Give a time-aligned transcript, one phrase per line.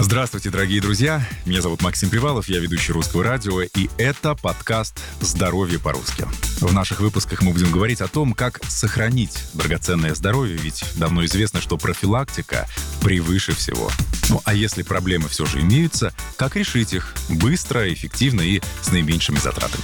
[0.00, 1.26] Здравствуйте, дорогие друзья.
[1.44, 6.24] Меня зовут Максим Привалов, я ведущий русского радио, и это подкаст «Здоровье по-русски».
[6.60, 11.60] В наших выпусках мы будем говорить о том, как сохранить драгоценное здоровье, ведь давно известно,
[11.60, 12.68] что профилактика
[13.02, 13.90] превыше всего.
[14.28, 19.38] Ну а если проблемы все же имеются, как решить их быстро, эффективно и с наименьшими
[19.38, 19.82] затратами?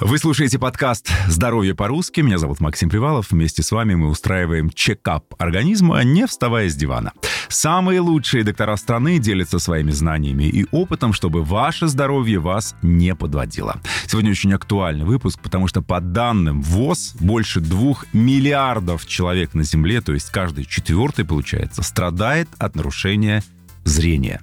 [0.00, 2.20] Вы слушаете подкаст «Здоровье по-русски».
[2.20, 3.30] Меня зовут Максим Привалов.
[3.30, 7.14] Вместе с вами мы устраиваем чекап организма, не вставая с дивана.
[7.48, 13.80] Самые лучшие доктора страны делятся своими знаниями и опытом, чтобы ваше здоровье вас не подводило.
[14.06, 20.02] Сегодня очень актуальный выпуск, потому что по данным ВОЗ больше двух миллиардов человек на Земле,
[20.02, 23.42] то есть каждый четвертый, получается, страдает от нарушения
[23.86, 24.40] зрения.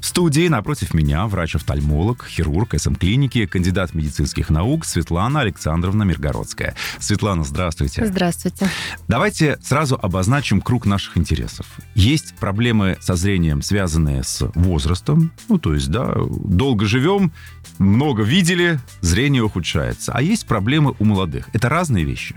[0.00, 6.74] В студии напротив меня врач-офтальмолог, хирург СМ-клиники, кандидат медицинских наук Светлана Александровна Миргородская.
[6.98, 8.06] Светлана, здравствуйте.
[8.06, 8.68] Здравствуйте.
[9.08, 11.66] Давайте сразу обозначим круг наших интересов.
[11.94, 17.32] Есть проблемы со зрением, связанные с возрастом, ну, то есть, да, долго живем,
[17.78, 20.12] много видели, зрение ухудшается.
[20.14, 21.48] А есть проблемы у молодых.
[21.52, 22.34] Это разные вещи?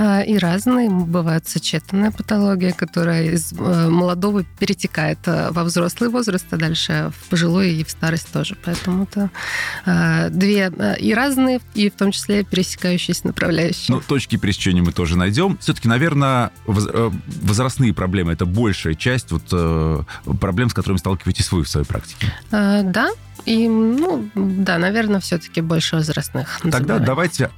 [0.00, 0.88] А, и разные.
[0.88, 7.28] Бывает сочетанная патология, которая из э, молодого перетекает э, во взрослый возраст, а дальше в
[7.30, 8.56] пожилой и в старость тоже.
[8.64, 9.30] Поэтому это
[9.86, 13.96] э, две и разные, и в том числе пересекающиеся направляющие.
[13.96, 15.58] Ну, точки пересечения мы тоже найдем.
[15.58, 19.42] Все-таки, наверное, возрастные проблемы– это большая часть вот
[20.38, 22.32] проблем, с которыми сталкиваетесь вы в своей практике.
[22.50, 23.08] Да,
[23.46, 26.60] и, ну, да, наверное, все-таки больше возрастных.
[26.62, 27.04] Тогда забываем.
[27.04, 27.50] давайте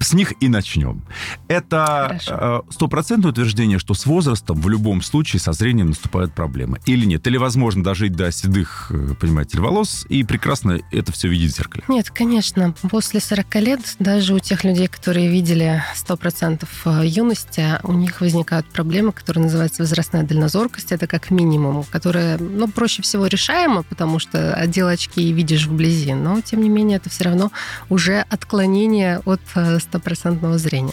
[0.00, 1.02] с них и начнем.
[1.48, 6.80] Это э, стопроцентное утверждение, что с возрастом в любом случае со зрением наступают проблемы.
[6.86, 7.26] Или нет?
[7.26, 11.84] Или возможно дожить до седых, э, понимаете, волос и прекрасно это все видеть в зеркале?
[11.88, 12.74] Нет, конечно.
[12.90, 18.66] После 40 лет даже у тех людей, которые видели 100% э, юности, у них возникают
[18.66, 20.92] проблемы, которые называются возрастная дальнозоркость.
[20.92, 26.14] Это как минимум, которая ну, проще всего решаема, потому что одел очки и видишь вблизи.
[26.14, 27.50] Но, тем не менее, это все равно
[27.88, 29.40] уже отклонение от
[29.86, 30.92] стопроцентного зрения.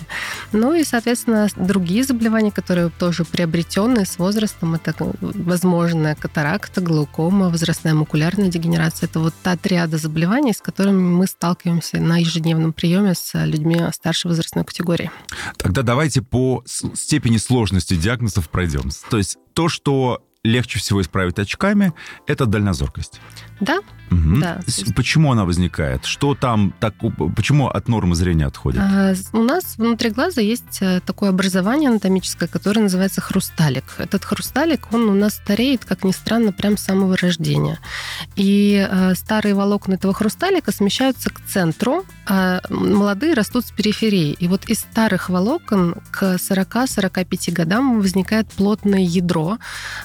[0.52, 7.94] Ну и, соответственно, другие заболевания, которые тоже приобретенные с возрастом, это возможная катаракта, глаукома, возрастная
[7.94, 9.08] макулярная дегенерация.
[9.08, 14.28] Это вот та триада заболеваний, с которыми мы сталкиваемся на ежедневном приеме с людьми старшей
[14.28, 15.12] возрастной категории.
[15.58, 18.90] Тогда давайте по степени сложности диагнозов пройдем.
[19.10, 21.94] То есть то, что легче всего исправить очками,
[22.28, 23.22] это дальнозоркость.
[23.60, 23.80] Да,
[24.14, 24.40] Угу.
[24.40, 24.60] Да.
[24.96, 26.06] Почему она возникает?
[26.06, 26.94] Что там так,
[27.36, 28.82] почему от нормы зрения отходит?
[28.82, 33.86] А, у нас внутри глаза есть э, такое образование анатомическое, которое называется хрусталик.
[33.98, 37.80] Этот хрусталик, он у нас стареет, как ни странно, прям с самого рождения.
[38.36, 44.34] И а, старые волокна этого хрусталика смещаются к центру, а молодые растут с периферии.
[44.34, 49.58] И вот из старых волокон к 40-45 годам возникает плотное ядро,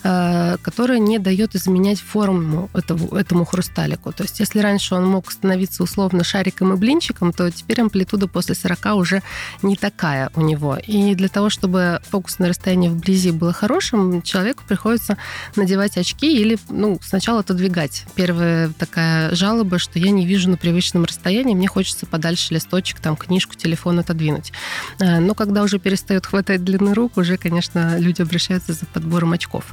[0.03, 4.13] а, которое не дает изменять форму этого, этому хрусталику человеку.
[4.13, 8.55] То есть если раньше он мог становиться условно шариком и блинчиком, то теперь амплитуда после
[8.55, 9.23] 40 уже
[9.63, 10.77] не такая у него.
[10.77, 15.17] И для того, чтобы фокусное расстояние вблизи было хорошим, человеку приходится
[15.57, 18.05] надевать очки или ну, сначала отодвигать.
[18.15, 23.17] Первая такая жалоба, что я не вижу на привычном расстоянии, мне хочется подальше листочек, там,
[23.17, 24.53] книжку, телефон отодвинуть.
[25.01, 29.65] Э, но когда уже перестает хватать длины рук, уже, конечно, люди обращаются за подбором очков.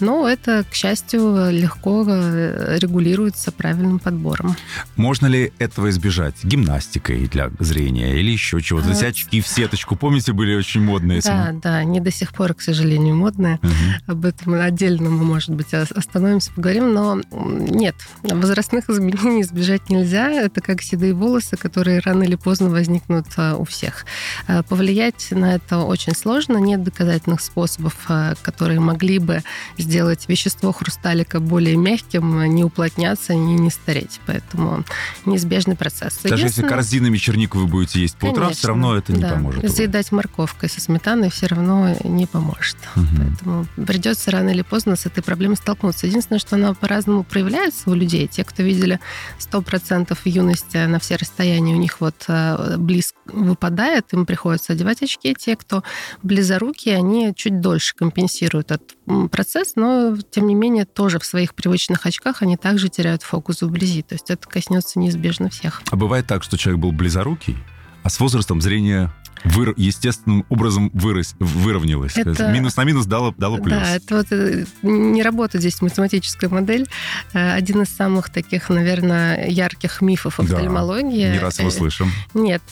[0.00, 4.56] Но это, к счастью, легко э, регулируется правильным подбором.
[4.96, 6.44] Можно ли этого избежать?
[6.44, 8.90] Гимнастикой для зрения или еще чего-то?
[8.90, 9.06] А...
[9.08, 11.20] очки в сеточку, помните, были очень модные?
[11.22, 13.58] Да, да, они до сих пор, к сожалению, модные.
[13.62, 13.72] Угу.
[14.12, 16.92] Об этом отдельно мы, может быть, остановимся, поговорим.
[16.92, 20.30] Но нет, возрастных изменений избежать нельзя.
[20.30, 24.04] Это как седые волосы, которые рано или поздно возникнут а, у всех.
[24.46, 26.58] А, повлиять на это очень сложно.
[26.58, 27.94] Нет доказательных способов,
[28.42, 29.42] которые могли бы
[29.76, 32.64] сделать вещество хрусталика более мягким, не
[32.98, 34.20] уплотняться, не не стареть.
[34.26, 34.84] Поэтому
[35.24, 36.18] неизбежный процесс.
[36.22, 39.30] Даже если корзинами чернику вы будете есть по Конечно, утрам, все равно это не да.
[39.30, 39.70] поможет.
[39.70, 42.76] Заедать морковкой со сметаной все равно не поможет.
[42.96, 43.06] Угу.
[43.16, 46.06] Поэтому придется рано или поздно с этой проблемой столкнуться.
[46.06, 48.26] Единственное, что она по-разному проявляется у людей.
[48.26, 49.00] Те, кто видели
[49.38, 55.34] 100% юности на все расстояния, у них вот э, близ выпадает, им приходится одевать очки.
[55.34, 55.82] Те, кто
[56.22, 58.96] близорукие, они чуть дольше компенсируют этот
[59.30, 63.62] процесс, но, тем не менее, тоже в своих привычных очках они также теряют фокус фокус
[63.62, 64.02] вблизи.
[64.02, 65.82] То есть это коснется неизбежно всех.
[65.90, 67.56] А бывает так, что человек был близорукий,
[68.02, 69.12] а с возрастом зрение
[69.44, 69.74] Выр...
[69.76, 71.34] Естественным образом вырос...
[71.38, 72.16] выровнялось.
[72.16, 72.48] Это...
[72.48, 73.78] Минус на минус дало, дало плюс.
[73.78, 76.86] Да, это вот э, не работает здесь математическая модель.
[77.32, 81.26] Э, один из самых таких, наверное, ярких мифов офтальмологии.
[81.26, 82.12] Да, не раз его слышим.
[82.34, 82.62] Нет,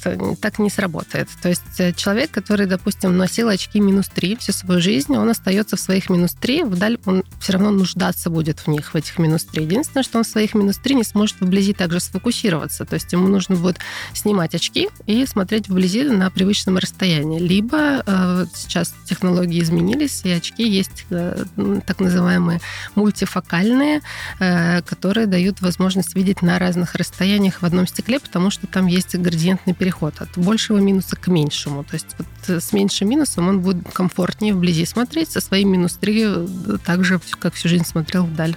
[0.41, 1.29] так не сработает.
[1.43, 5.81] То есть человек, который, допустим, носил очки минус 3 всю свою жизнь, он остается в
[5.81, 9.63] своих минус 3, вдаль он все равно нуждаться будет в них, в этих минус 3.
[9.65, 12.85] Единственное, что он в своих минус 3 не сможет вблизи также сфокусироваться.
[12.85, 13.79] То есть ему нужно будет
[14.13, 17.39] снимать очки и смотреть вблизи на привычном расстоянии.
[17.39, 21.45] Либо э, сейчас технологии изменились, и очки есть э,
[21.87, 22.61] так называемые
[22.95, 24.01] мультифокальные,
[24.41, 29.15] э, которые дают возможность видеть на разных расстояниях в одном стекле, потому что там есть
[29.17, 31.85] градиентный переход от большего минуса к меньшему.
[31.85, 36.23] То есть вот с меньшим минусом он будет комфортнее вблизи смотреть, со своим минус 3
[36.25, 36.47] э,
[36.85, 38.57] так же, как всю жизнь смотрел вдаль.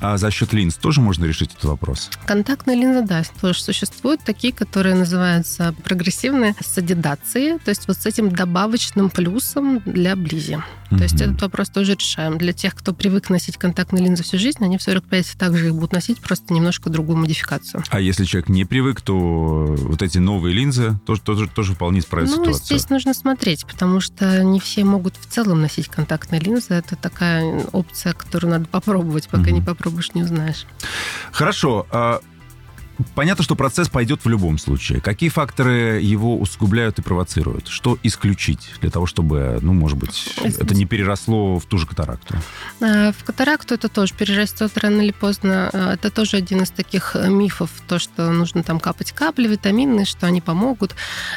[0.00, 2.10] А за счет линз тоже можно решить этот вопрос?
[2.26, 4.22] Контактные линзы, да, тоже существуют.
[4.24, 10.58] Такие, которые называются прогрессивные садидации, то есть вот с этим добавочным плюсом для близи.
[10.90, 10.96] Mm-hmm.
[10.96, 12.38] То есть этот вопрос тоже решаем.
[12.38, 15.92] Для тех, кто привык носить контактные линзы всю жизнь, они в 45 также их будут
[15.92, 17.84] носить, просто немножко другую модификацию.
[17.90, 22.30] А если человек не привык, то вот эти новые линзы тоже, тоже, тоже вполне справят
[22.30, 22.64] ну, ситуацию?
[22.64, 26.74] здесь нужно смотреть, потому что не все могут в целом носить контактные линзы.
[26.74, 29.52] Это такая опция, которую надо попробовать, пока mm-hmm.
[29.52, 30.66] не попробуешь попробуешь, не узнаешь.
[31.32, 31.86] Хорошо.
[33.00, 35.00] А Понятно, что процесс пойдет в любом случае.
[35.00, 37.68] Какие факторы его усугубляют и провоцируют?
[37.68, 42.34] Что исключить для того, чтобы, ну, может быть, это не переросло в ту же катаракту?
[42.80, 45.70] Э, в катаракту это тоже перерастет рано или поздно.
[45.72, 50.06] Э, это тоже один из таких э, мифов, то, что нужно там капать капли витаминные,
[50.06, 50.94] что они помогут.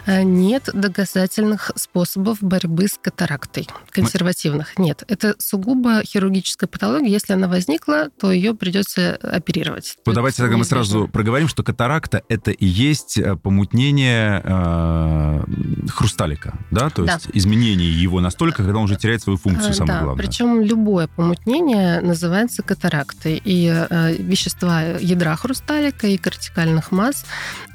[0.08, 4.78] Нет доказательных способов борьбы с катарактой, консервативных.
[4.78, 7.10] Нет, это сугубо хирургическая патология.
[7.10, 9.98] Если она возникла, то ее придется оперировать.
[10.06, 15.44] Ну, давайте тогда мы сразу проговорим, что катаракта это и есть э, помутнение э,
[15.88, 17.14] хрусталика, да, то да.
[17.14, 20.26] есть изменение его настолько, когда он уже теряет свою функцию, э, самое да, главное.
[20.26, 27.24] Причем любое помутнение называется катарактой, и э, вещества ядра хрусталика и кортикальных масс,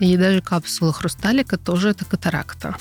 [0.00, 2.74] и даже капсула хрусталика тоже это катаракта.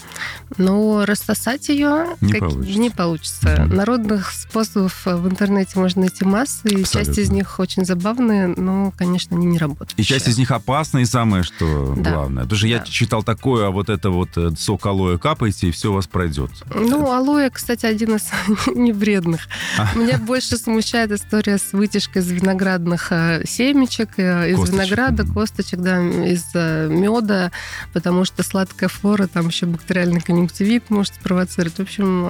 [0.57, 2.39] Но рассосать ее не как...
[2.49, 2.79] получится.
[2.79, 3.47] Не получится.
[3.49, 3.73] Mm-hmm.
[3.75, 9.37] Народных способов в интернете можно найти массы, и часть из них очень забавные, но, конечно,
[9.37, 9.93] они не работают.
[9.99, 12.11] И часть из них опасны опасно и самое, что да.
[12.11, 12.43] главное.
[12.43, 12.73] Потому что да.
[12.73, 16.07] я читал такое, а вот это вот э, сок алоэ капайте, и все у вас
[16.07, 16.51] пройдет.
[16.73, 18.29] Ну, алоэ, кстати, один из
[18.67, 19.47] невредных.
[19.77, 19.93] А.
[19.95, 24.73] Меня больше смущает история с вытяжкой из виноградных э, семечек, э, из косточек.
[24.73, 27.51] винограда, косточек, да, из меда,
[27.93, 31.77] потому что сладкая флора, там еще бактериальный конъюнктивит может спровоцировать.
[31.77, 32.29] В общем,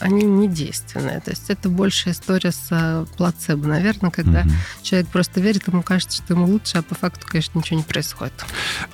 [0.00, 1.20] они не действенные.
[1.20, 4.50] То есть это больше история с плацебо, наверное, когда угу.
[4.82, 7.92] человек просто верит, ему кажется, что ему лучше, а по факту, конечно, ничего не не
[7.92, 8.32] происходит.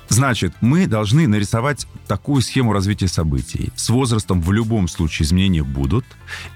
[0.09, 3.71] Значит, мы должны нарисовать такую схему развития событий.
[3.75, 6.05] С возрастом в любом случае изменения будут.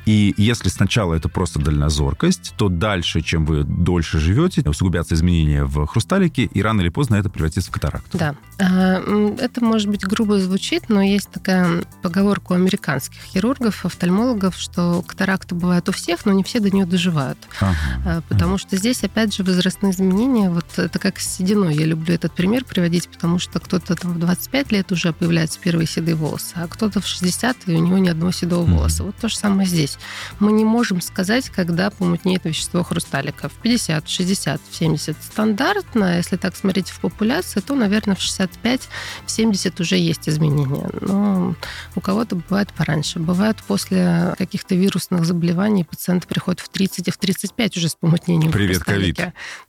[0.06, 5.86] И если сначала это просто дальнозоркость, то дальше, чем вы дольше живете, усугубятся изменения в
[5.86, 8.18] хрусталике, и рано или поздно это превратится в катаракту.
[8.18, 8.36] Да.
[8.60, 15.04] А, это, может быть, грубо звучит, но есть такая поговорка у американских хирургов, офтальмологов, что
[15.04, 17.38] катаракты бывают у всех, но не все до нее доживают.
[17.60, 17.76] Ага.
[18.06, 21.76] А, потому что здесь, опять же, возрастные изменения, вот это как с сединой.
[21.76, 25.88] Я люблю этот пример приводить, потому что кто-то там в 25 лет уже появляются первые
[25.88, 29.04] седые волосы, а кто-то в 60, и у него ни одного седого волоса.
[29.04, 29.98] Вот то же самое здесь.
[30.40, 33.50] Мы не можем сказать, когда помутнеет вещество хрусталика.
[33.50, 36.18] В 50, в 60, в 70 стандартно.
[36.18, 38.90] Если так смотреть в популяции, то, наверное, в 65,
[39.26, 40.90] в 70 уже есть изменения.
[41.02, 41.56] Но
[41.96, 43.20] у кого-то бывает пораньше.
[43.20, 48.52] Бывает после каких-то вирусных заболеваний пациент приходит в 30 и в 35 уже с помутнением
[48.52, 49.20] Привет, ковид.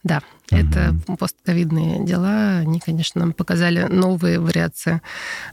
[0.02, 2.58] Да, это постковидные дела.
[2.58, 5.00] Они, конечно, нам показали новые вариации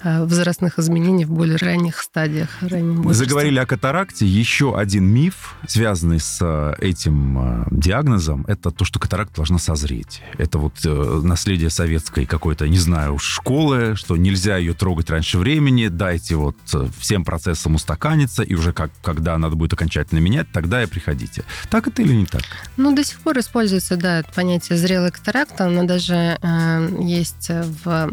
[0.03, 2.49] э, возрастных изменений в более ранних стадиях.
[2.61, 4.25] Мы заговорили о катаракте.
[4.25, 10.21] Еще один миф, связанный с э, этим э, диагнозом, это то, что катаракта должна созреть.
[10.37, 16.35] Это вот наследие советской какой-то, не знаю, школы, что нельзя ее трогать раньше времени, дайте
[16.35, 16.57] вот
[16.99, 21.43] всем процессам устаканиться, и уже как, когда надо будет окончательно менять, тогда и приходите.
[21.69, 22.43] Так это или не так?
[22.77, 28.09] Ну, до сих пор используется, да, понятие зрелая катаракта, она даже э, есть в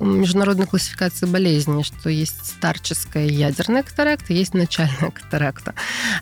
[0.00, 5.74] международной классификации болезней, что есть старческая ядерная катаракта, есть начальная катаракта.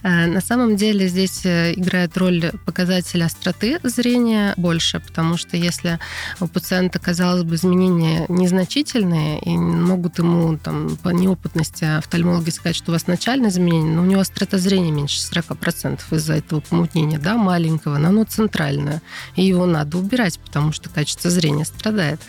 [0.02, 5.98] Э, на самом деле здесь э, играет роль показатель остроты зрения больше, потому что если
[6.40, 12.90] у пациента, казалось бы, изменения незначительные и могут ему там, по неопытности офтальмологи сказать, что
[12.90, 17.36] у вас начальное изменение, но у него острота зрения меньше 40% из-за этого помутнения, да,
[17.36, 19.02] маленького, но оно центральное,
[19.34, 22.20] и его надо убирать, потому что качество зрения страдает.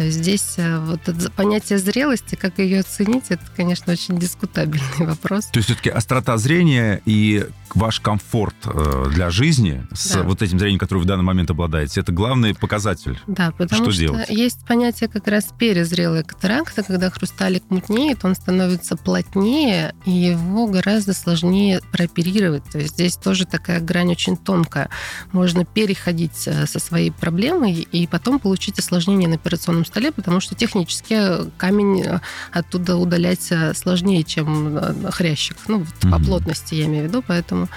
[0.00, 4.80] То есть здесь э, вот это понятие зрелости, как ее оценить, это, конечно, очень дискутабельный
[5.06, 5.44] вопрос.
[5.48, 10.22] То есть все-таки острота зрения и ваш комфорт э, для жизни с да.
[10.22, 13.20] вот этим зрением, которое в данный момент обладаете, это главный показатель.
[13.26, 14.30] Да, потому что, что делать?
[14.30, 21.12] есть понятие как раз перезрелая катаракта, когда хрусталик мутнеет, он становится плотнее, и его гораздо
[21.12, 22.64] сложнее прооперировать.
[22.64, 24.88] То есть здесь тоже такая грань очень тонкая.
[25.32, 30.54] Можно переходить э, со своей проблемой и потом получить осложнение на операционном столе, потому что
[30.54, 32.20] технически камень э,
[32.52, 34.78] оттуда удалять сложнее, чем
[35.10, 35.56] хрящик.
[35.68, 36.10] Ну, вот mm-hmm.
[36.10, 37.68] по плотности я имею в виду, поэтому поэтому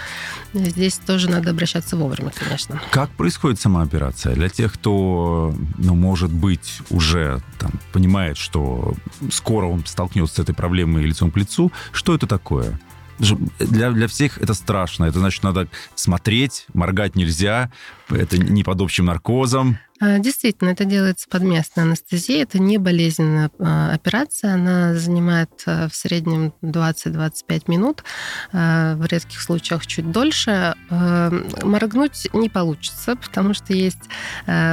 [0.53, 2.82] здесь тоже надо обращаться вовремя, конечно.
[2.91, 4.36] Как происходит сама операция?
[4.36, 8.93] Для тех, кто, ну, может быть, уже там, понимает, что
[9.32, 12.79] скоро он столкнется с этой проблемой лицом к лицу, что это такое?
[13.60, 15.05] Для, для всех это страшно.
[15.05, 17.72] Это значит, надо смотреть, моргать нельзя,
[18.10, 19.77] это не под общим наркозом.
[20.03, 22.43] А, действительно, это делается под местной анестезией.
[22.43, 24.55] Это не болезненная а, операция.
[24.55, 28.03] Она занимает а, в среднем 20-25 минут.
[28.51, 30.75] В редких случаях чуть дольше.
[30.89, 34.01] Моргнуть не получится, потому что есть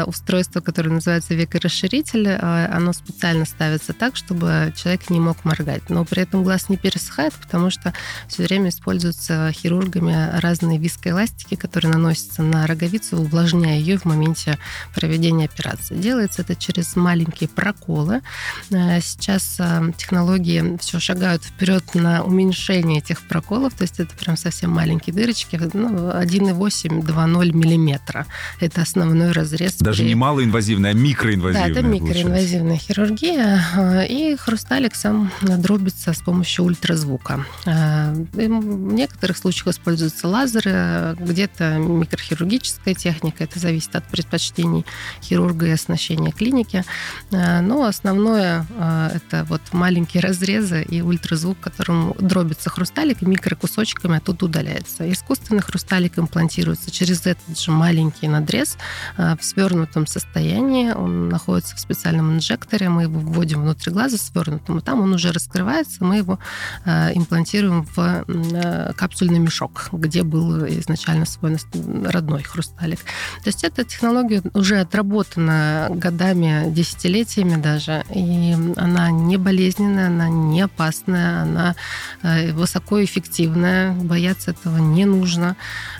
[0.06, 2.28] устройство, которое называется векорасширитель.
[2.28, 5.88] Оно специально ставится так, чтобы человек не мог моргать.
[5.88, 7.92] Но при этом глаз не пересыхает, потому что
[8.28, 14.58] все время используются хирургами разные вискоэластики, которые наносятся на роговицу, увлажняя ее в моменте
[14.94, 15.94] проведения проведения операции.
[15.96, 18.22] Делается это через маленькие проколы.
[18.70, 24.36] Э, сейчас э, технологии все шагают вперед на уменьшение этих проколов, то есть это прям
[24.36, 28.26] совсем маленькие дырочки, ну, 1,8-2,0 миллиметра.
[28.60, 29.76] Это основной разрез.
[29.76, 30.08] Даже при...
[30.08, 31.74] не малоинвазивная, а микроинвазивная.
[31.74, 33.62] Да, это микроинвазивная хирургия.
[33.76, 37.44] Э, и хрусталик сам дробится с помощью ультразвука.
[37.64, 44.84] В некоторых случаях используются лазеры, где-то микрохирургическая техника, это зависит от предпочтений
[45.22, 46.84] хирурга и оснащения клиники.
[47.30, 54.16] Э, но основное э, это вот маленькие разрезы и ультразвук, которым дробится хрусталик и микрокусочками
[54.16, 55.10] оттуда удаляется.
[55.10, 58.76] Искусственный хрусталик имплантируется через этот же маленький надрез
[59.16, 60.92] э, в свернутом состоянии.
[60.92, 62.88] Он находится в специальном инжекторе.
[62.88, 66.04] Мы его вводим внутрь глаза свернутым, и там он уже раскрывается.
[66.04, 66.38] Мы его
[66.84, 71.56] имплантируем в капсульный мешок, где был изначально свой
[72.04, 73.00] родной хрусталик.
[73.42, 80.62] То есть эта технология уже отработана годами, десятилетиями даже, и она не болезненная, она не
[80.62, 81.76] опасная, она
[82.22, 85.56] э, высокоэффективная, бояться этого не нужно.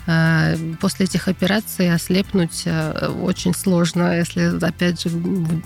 [0.07, 5.11] Э, после этих операций ослепнуть э, очень сложно, если, опять же,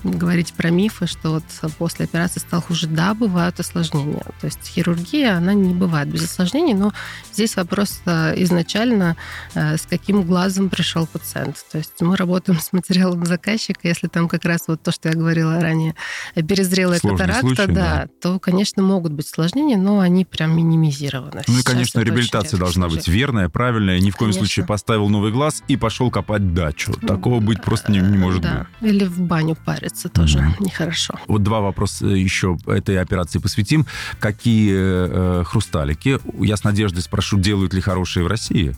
[0.04, 1.44] говорить про мифы, что вот
[1.78, 2.86] после операции стал хуже.
[2.86, 4.24] Да, бывают осложнения.
[4.40, 6.92] То есть хирургия, она не бывает без осложнений, но
[7.32, 9.16] здесь вопрос изначально,
[9.54, 11.64] с каким глазом пришел пациент.
[11.72, 15.08] То есть мы работаем с материалом жалоб заказчика, если там как раз вот то, что
[15.08, 15.94] я говорила ранее,
[16.34, 21.42] перезрелая Сложный катаракта, случай, да, да, то, конечно, могут быть осложнения, но они прям минимизированы.
[21.46, 24.00] Ну и, конечно, реабилитация должна быть верная, правильная.
[24.00, 24.46] Ни в коем конечно.
[24.46, 26.92] случае поставил новый глаз и пошел копать дачу.
[27.06, 28.66] Такого быть просто не, не может да.
[28.80, 28.92] быть.
[28.92, 30.64] Или в баню париться тоже mm-hmm.
[30.64, 31.14] нехорошо.
[31.26, 33.86] Вот два вопроса еще этой операции посвятим.
[34.18, 38.74] Какие э, хрусталики, я с надеждой спрошу, делают ли хорошие в России?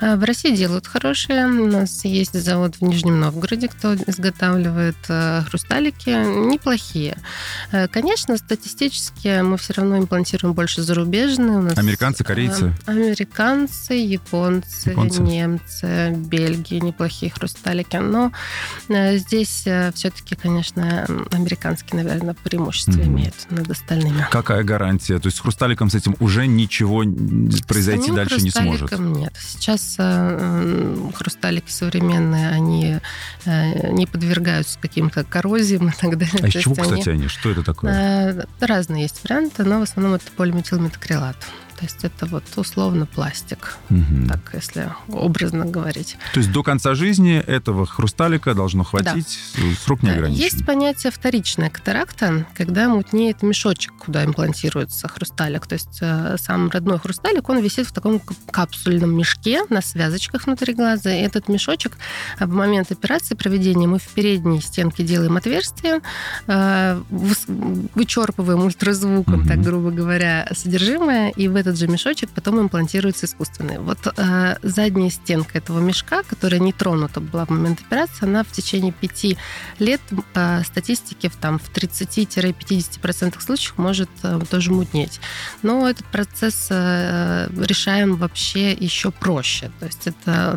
[0.00, 1.46] А, в России делают хорошие.
[1.46, 6.10] У нас есть завод в Нижнем Новгороде, кто изготавливает э, хрусталики.
[6.10, 7.16] Неплохие.
[7.72, 11.58] Э, конечно, статистически мы все равно имплантируем больше зарубежные.
[11.58, 12.72] У нас, американцы, корейцы?
[12.86, 16.80] Американцы, японцы, японцы, немцы, Бельгии.
[16.80, 17.96] Неплохие хрусталики.
[17.96, 18.32] Но
[18.88, 23.06] э, здесь все-таки, конечно, американские, наверное, преимущество mm-hmm.
[23.06, 24.26] имеют над остальными.
[24.30, 25.18] Какая гарантия?
[25.18, 27.04] То есть с хрусталиком с этим уже ничего
[27.66, 28.96] произойти дальше не сможет?
[28.98, 29.34] нет.
[29.58, 32.98] Сейчас э, хрусталики современные, они
[33.44, 36.40] э, не подвергаются каким-то коррозиям и так далее.
[36.42, 37.28] А из чего, кстати, они?
[37.28, 37.92] Что это такое?
[37.92, 41.36] Э, разные есть варианты, но в основном это полиметилметакрилат.
[41.76, 44.26] То есть это вот условно пластик, угу.
[44.28, 46.16] так если образно говорить.
[46.32, 49.62] То есть до конца жизни этого хрусталика должно хватить, да.
[49.84, 50.42] срок не ограничен.
[50.42, 55.66] Есть понятие вторичная катаракта, когда мутнеет мешочек, куда имплантируется хрусталик.
[55.66, 60.72] То есть э, сам родной хрусталик, он висит в таком капсульном мешке на связочках внутри
[60.72, 61.12] глаза.
[61.12, 61.98] И этот мешочек
[62.40, 66.00] в момент операции проведения мы в передней стенке делаем отверстие,
[66.46, 67.02] э,
[67.94, 69.48] вычерпываем ультразвуком, угу.
[69.48, 73.78] так грубо говоря, содержимое, и в этот же мешочек потом имплантируется искусственный.
[73.78, 78.52] Вот э, задняя стенка этого мешка, которая не тронута была в момент операции, она в
[78.52, 79.36] течение пяти
[79.78, 80.00] лет
[80.32, 85.20] по статистике в, там, в 30-50% случаев может э, тоже мутнеть.
[85.62, 89.70] Но этот процесс э, решаем вообще еще проще.
[89.80, 90.54] То есть это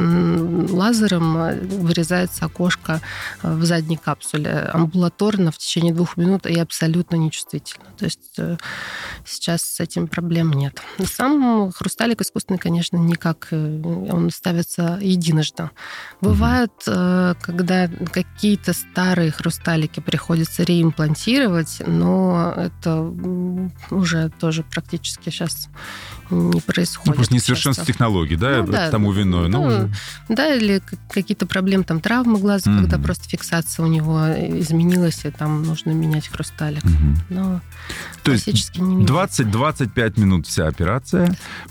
[0.70, 3.02] лазером э, вырезается окошко
[3.42, 7.86] э, в задней капсуле амбулаторно в течение двух минут и абсолютно нечувствительно.
[7.98, 8.58] То есть э,
[9.26, 10.82] сейчас с этим проблем нет.
[11.06, 15.70] Сам хрусталик искусственный, конечно, никак, он ставится единожды.
[16.22, 23.02] Бывает, когда какие-то старые хрусталики приходится реимплантировать, но это
[23.92, 25.70] уже тоже практически сейчас
[26.30, 27.08] не происходит.
[27.08, 29.50] Ну, просто несовершенство технологий, да, ну, да тому виной.
[29.50, 29.90] Ну, ну,
[30.28, 32.80] да, или какие-то проблемы, там, травмы глаза, mm-hmm.
[32.82, 34.20] когда просто фиксация у него
[34.60, 36.84] изменилась, и там нужно менять хрусталик.
[36.84, 37.16] Mm-hmm.
[37.30, 37.62] Но
[38.24, 40.89] То есть не 20-25 минут вся операция.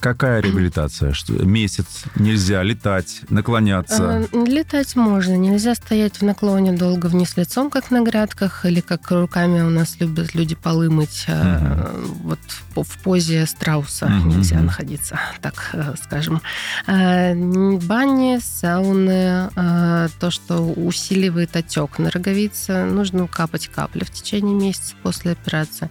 [0.00, 1.12] Какая реабилитация?
[1.12, 2.04] Что, месяц?
[2.16, 4.26] Нельзя летать, наклоняться?
[4.32, 5.36] А, летать можно.
[5.36, 9.96] Нельзя стоять в наклоне долго вниз лицом, как на грядках, или как руками у нас
[10.00, 11.24] любят люди полы мыть.
[11.28, 12.18] Mm-hmm.
[12.22, 12.38] Вот
[12.74, 14.26] в позе страуса mm-hmm.
[14.26, 16.40] нельзя находиться, так э, скажем.
[16.86, 25.32] Бани, сауны, то, что усиливает отек на роговице, нужно капать капли в течение месяца после
[25.32, 25.90] операции.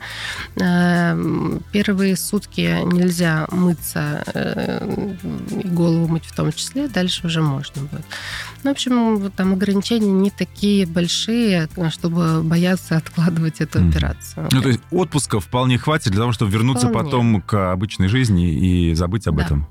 [1.71, 3.16] Первые сутки нельзя
[3.51, 5.17] мыться э,
[5.63, 8.05] и голову мыть в том числе, дальше уже можно будет.
[8.63, 14.49] Ну, в общем, там ограничения не такие большие, чтобы бояться откладывать эту операцию.
[14.51, 16.93] Ну, то есть отпуска вполне хватит для того, чтобы вернуться вполне.
[17.05, 19.45] потом к обычной жизни и забыть об да.
[19.45, 19.67] этом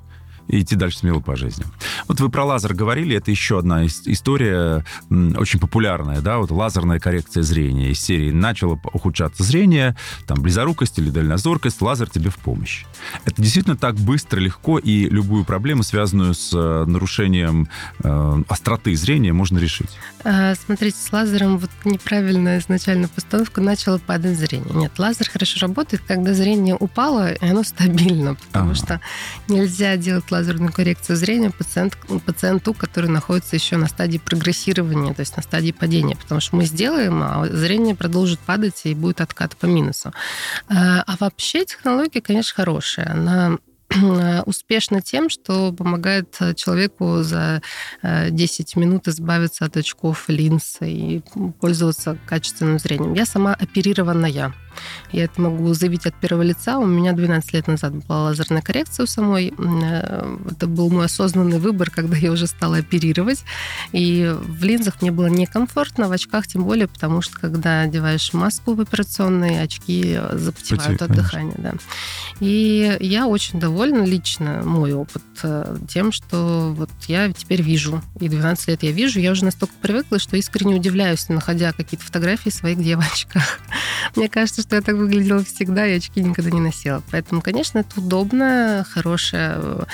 [0.48, 1.64] и идти дальше смело по жизни.
[2.08, 7.42] Вот вы про лазер говорили, это еще одна история очень популярная, да, вот лазерная коррекция
[7.42, 7.90] зрения.
[7.90, 12.84] Из серии начало ухудшаться зрение, там, близорукость или дальнозоркость, лазер тебе в помощь.
[13.24, 17.68] Это действительно так быстро, легко, и любую проблему, связанную с э, нарушением
[18.02, 19.90] э, остроты зрения, можно решить.
[20.24, 24.74] А, смотрите, с лазером вот неправильная изначально постановка начала падать зрение.
[24.74, 28.74] Нет, лазер хорошо работает, когда зрение упало, и оно стабильно, потому ага.
[28.74, 29.00] что
[29.48, 35.36] нельзя делать лазерную коррекцию зрения пациент, пациенту, который находится еще на стадии прогрессирования, то есть
[35.36, 39.66] на стадии падения, потому что мы сделаем, а зрение продолжит падать и будет откат по
[39.66, 40.12] минусу.
[40.68, 43.10] А, а вообще технология, конечно, хорошая.
[43.10, 43.58] Она
[44.46, 47.62] успешна тем, что помогает человеку за
[48.02, 51.22] 10 минут избавиться от очков, линз и
[51.60, 53.14] пользоваться качественным зрением.
[53.14, 54.52] Я сама оперированная.
[55.12, 56.78] Я это могу заявить от первого лица.
[56.78, 59.52] У меня 12 лет назад была лазерная коррекция у самой.
[59.58, 63.44] Э, это был мой осознанный выбор, когда я уже стала оперировать.
[63.92, 68.74] И в линзах мне было некомфортно, в очках тем более, потому что когда одеваешь маску
[68.74, 71.54] в операционной, очки запотевают от дыхания.
[71.58, 71.74] Да.
[72.40, 78.02] И я очень довольна лично, мой опыт, э, тем, что вот я теперь вижу.
[78.20, 79.20] И 12 лет я вижу.
[79.20, 83.58] Я уже настолько привыкла, что искренне удивляюсь, находя какие-то фотографии своих, где я в очках.
[84.16, 87.02] Мне кажется, что я так выглядела всегда, и очки никогда не носила.
[87.12, 89.84] Поэтому, конечно, это удобная, хорошая э,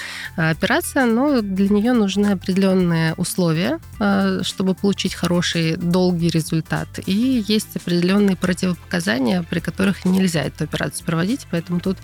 [0.50, 6.88] операция, но для нее нужны определенные условия, э, чтобы получить хороший, долгий результат.
[7.04, 11.98] И есть определенные противопоказания, при которых нельзя эту операцию проводить, поэтому тут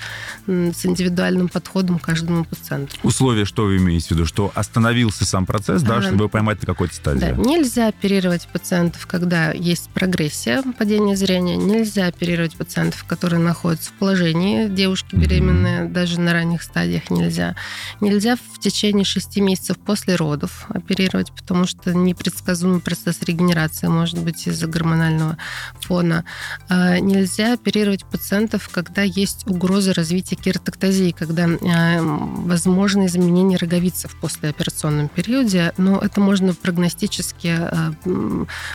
[0.46, 2.96] с индивидуальным подходом к каждому пациенту.
[3.02, 4.26] Условия, что вы имеете в виду?
[4.26, 7.20] Что остановился сам процесс, да, чтобы его поймать на какой-то стадии?
[7.20, 13.92] Да, нельзя оперировать пациентов, когда есть прогрессия падения зрения, нельзя оперировать пациентов, которые находятся в
[13.94, 15.92] положении, девушки беременные, mm-hmm.
[15.92, 17.54] даже на ранних стадиях нельзя.
[18.00, 24.46] Нельзя в течение шести месяцев после родов оперировать, потому что непредсказуемый процесс регенерации может быть
[24.46, 25.38] из-за гормонального
[25.80, 26.24] фона.
[26.68, 34.16] А, нельзя оперировать пациентов, когда есть угроза развития кератоктазии, когда а, возможны изменения роговицы в
[34.16, 37.92] послеоперационном периоде, но это можно прогностически а,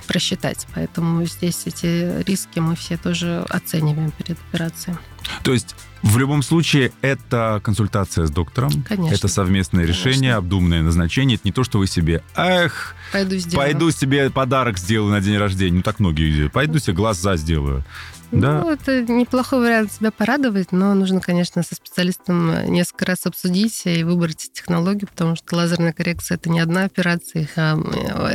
[0.08, 0.66] просчитать.
[0.74, 4.98] Поэтому здесь эти риски мы все тоже оцениваем оцениваем перед операцией.
[5.44, 8.84] То есть в любом случае, это консультация с доктором.
[8.84, 9.16] Конечно.
[9.16, 10.10] Это совместное Конечно.
[10.10, 11.36] решение, обдуманное назначение.
[11.36, 15.78] Это не то, что вы себе, эх, пойду, пойду себе подарок сделаю на день рождения.
[15.78, 16.52] Ну, так многие делают.
[16.52, 17.86] Пойду себе глаза сделаю.
[18.34, 18.62] Да.
[18.62, 24.04] Ну, это неплохой вариант себя порадовать, но нужно, конечно, со специалистом несколько раз обсудить и
[24.04, 27.78] выбрать технологию, потому что лазерная коррекция это не одна операция, их а,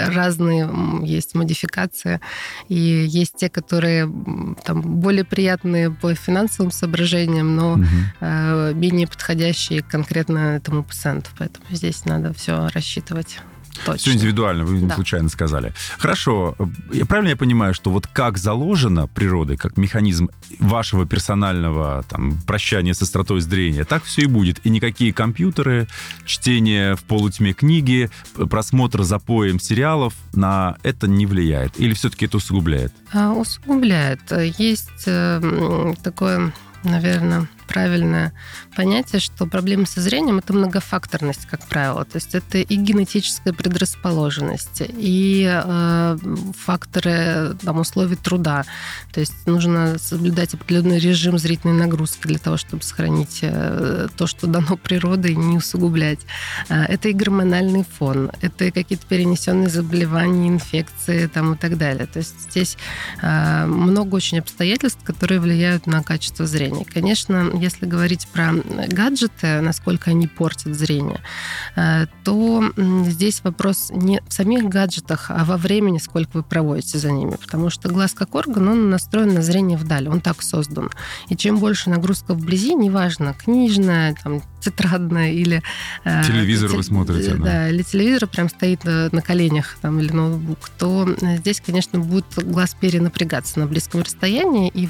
[0.08, 0.70] разные
[1.02, 2.20] есть модификации,
[2.68, 4.10] и есть те, которые
[4.64, 7.84] там более приятные по финансовым соображениям, но угу.
[8.74, 11.30] менее подходящие конкретно этому пациенту.
[11.38, 13.38] Поэтому здесь надо все рассчитывать.
[13.84, 13.96] Точно.
[13.96, 14.94] Все индивидуально, вы да.
[14.94, 15.72] случайно сказали.
[15.98, 16.56] Хорошо.
[16.92, 22.94] Я правильно я понимаю, что вот как заложено природой, как механизм вашего персонального там, прощания
[22.94, 24.64] с остротой зрения, так все и будет.
[24.64, 25.88] И никакие компьютеры,
[26.24, 28.10] чтение в полутьме книги,
[28.50, 31.78] просмотр за поем сериалов на это не влияет?
[31.80, 32.92] Или все-таки это усугубляет?
[33.12, 34.20] А, усугубляет.
[34.58, 36.52] Есть э, такое,
[36.84, 38.32] наверное, правильное
[38.74, 42.04] понятие, что проблемы со зрением– это многофакторность, как правило.
[42.04, 46.18] То есть это и генетическая предрасположенность, и э,
[46.64, 48.64] факторы там, условий труда.
[49.12, 54.46] То есть нужно соблюдать определенный режим зрительной нагрузки для того, чтобы сохранить э, то, что
[54.46, 56.20] дано природой, и не усугублять.
[56.68, 62.06] Э, это и гормональный фон, это и какие-то перенесенные заболевания, инфекции там, и так далее.
[62.06, 62.76] То есть здесь
[63.20, 66.84] э, много очень обстоятельств, которые влияют на качество зрения.
[66.84, 68.52] Конечно, если говорить про
[68.88, 71.20] гаджеты, насколько они портят зрение,
[71.76, 72.64] э, то
[73.06, 77.36] здесь вопрос не в самих гаджетах, а во времени, сколько вы проводите за ними.
[77.36, 80.90] Потому что глаз как орган, он настроен на зрение вдаль, он так создан.
[81.28, 85.62] И чем больше нагрузка вблизи, неважно, книжная, там, тетрадная или...
[86.04, 87.44] Э, телевизор вы смотрите, да.
[87.44, 92.26] Да, или телевизор прям стоит на, на коленях там, или ноутбук, то здесь, конечно, будет
[92.36, 94.88] глаз перенапрягаться на близком расстоянии и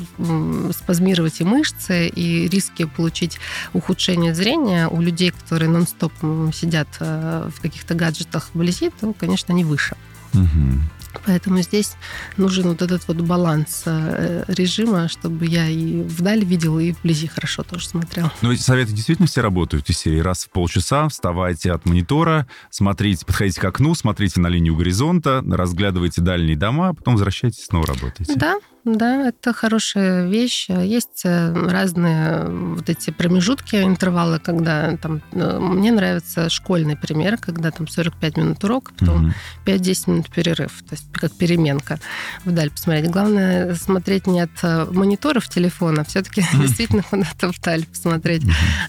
[0.72, 3.38] спазмировать и мышцы, и риски получить
[3.72, 6.12] ухудшение зрения у людей, которые нон-стоп
[6.52, 9.96] сидят э, в каких-то гаджетах вблизи, то, конечно, не выше.
[10.34, 10.97] Угу.
[11.26, 11.96] Поэтому здесь
[12.36, 17.62] нужен вот этот вот баланс э, режима, чтобы я и вдаль видел, и вблизи хорошо
[17.62, 18.30] тоже смотрел.
[18.42, 20.20] Но эти советы действительно все работают из серии.
[20.20, 26.20] Раз в полчаса вставайте от монитора, смотрите, подходите к окну, смотрите на линию горизонта, разглядывайте
[26.20, 28.34] дальние дома, а потом возвращайтесь, снова работаете.
[28.36, 28.56] Да,
[28.96, 30.68] да, это хорошая вещь.
[30.68, 35.20] Есть э, разные вот эти промежутки, интервалы, когда там...
[35.32, 39.34] Э, мне нравится школьный пример, когда там 45 минут урок, потом угу.
[39.66, 41.98] 5-10 минут перерыв, то есть как переменка
[42.44, 43.10] вдаль посмотреть.
[43.10, 48.42] Главное смотреть не от э, мониторов телефона, все-таки действительно куда-то вдаль посмотреть,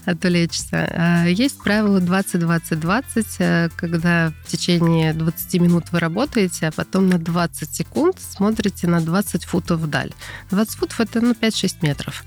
[0.04, 0.88] отвлечься.
[0.96, 7.74] А есть правило 20-20-20, когда в течение 20 минут вы работаете, а потом на 20
[7.74, 10.12] секунд смотрите на 20 футов вдаль.
[10.50, 12.24] 20 футов это ну, 5-6 метров.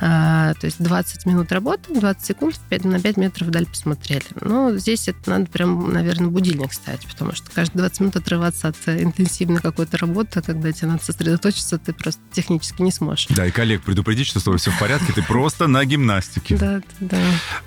[0.00, 4.24] А, то есть 20 минут работы, 20 секунд 5, на 5 метров вдаль посмотрели.
[4.40, 8.76] Но здесь это надо прям, наверное, будильник ставить, потому что каждые 20 минут отрываться от
[8.88, 13.26] интенсивной какой-то работы, когда тебе надо сосредоточиться, ты просто технически не сможешь.
[13.30, 16.56] Да, и коллег предупредить, что с тобой все в порядке, ты просто на гимнастике.
[16.56, 17.18] Да, да.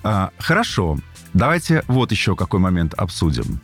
[0.04, 1.00] А, хорошо.
[1.34, 3.60] Давайте вот еще какой момент обсудим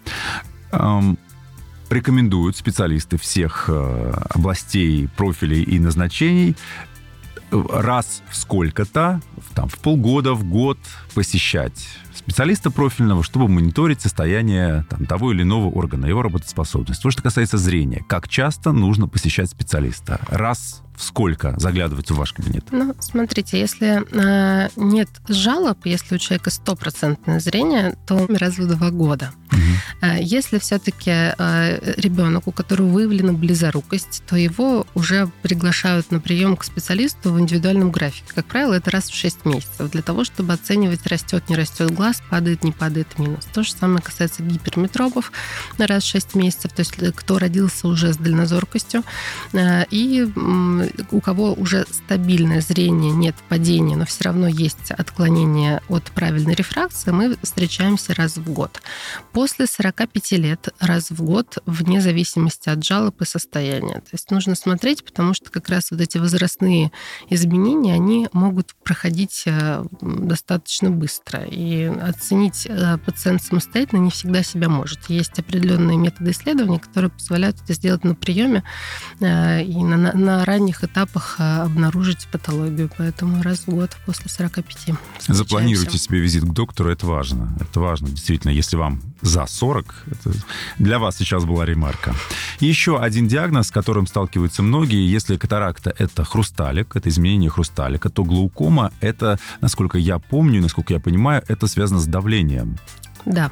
[1.90, 6.56] рекомендуют специалисты всех э, областей, профилей и назначений
[7.52, 9.22] раз в сколько-то,
[9.56, 10.78] там, в полгода, в год
[11.14, 17.02] посещать специалиста профильного, чтобы мониторить состояние там, того или иного органа, его работоспособность.
[17.02, 20.20] То, что касается зрения, как часто нужно посещать специалиста?
[20.30, 22.66] Раз сколько заглядывать в ваш кабинет?
[22.72, 28.90] Ну, смотрите, если э, нет жалоб, если у человека стопроцентное зрение, то раз в два
[28.92, 29.32] года.
[29.52, 30.12] Угу.
[30.20, 36.64] Если все-таки э, ребенок, у которого выявлена близорукость, то его уже приглашают на прием к
[36.64, 38.32] специалисту в индивидуальном графике.
[38.34, 42.22] Как правило, это раз в 6 месяцев, для того, чтобы оценивать, растет, не растет глаз,
[42.30, 43.46] падает, не падает минус.
[43.54, 45.32] То же самое касается гиперметропов
[45.78, 49.04] раз в 6 месяцев, то есть э, кто родился уже с дальнозоркостью,
[49.54, 50.32] и
[51.12, 57.12] у кого уже стабильное зрение, нет падения, но все равно есть отклонение от правильной рефракции,
[57.12, 58.82] мы встречаемся раз в год.
[59.32, 63.96] После 45 лет раз в год, вне зависимости от жалоб и состояния.
[63.96, 66.92] То есть нужно смотреть, потому что как раз вот эти возрастные
[67.30, 71.44] изменения, они могут проходить э, достаточно быстро.
[71.44, 75.10] И оценить э, пациент самостоятельно не всегда себя может.
[75.10, 78.64] Есть определенные методы исследования, которые позволяют это сделать на приеме
[79.20, 82.90] э, и на, на ранних этапах а, обнаружить патологию.
[82.98, 84.96] Поэтому раз в год после 45.
[85.28, 87.56] Запланируйте себе визит к доктору, это важно.
[87.60, 90.32] Это важно, действительно, если вам за 40, это
[90.78, 92.14] для вас сейчас была ремарка.
[92.60, 98.10] И еще один диагноз, с которым сталкиваются многие, если катаракта– это хрусталик, это изменение хрусталика,
[98.10, 102.78] то глаукома– это, насколько я помню, насколько я понимаю, это связано с давлением.
[103.26, 103.52] Да,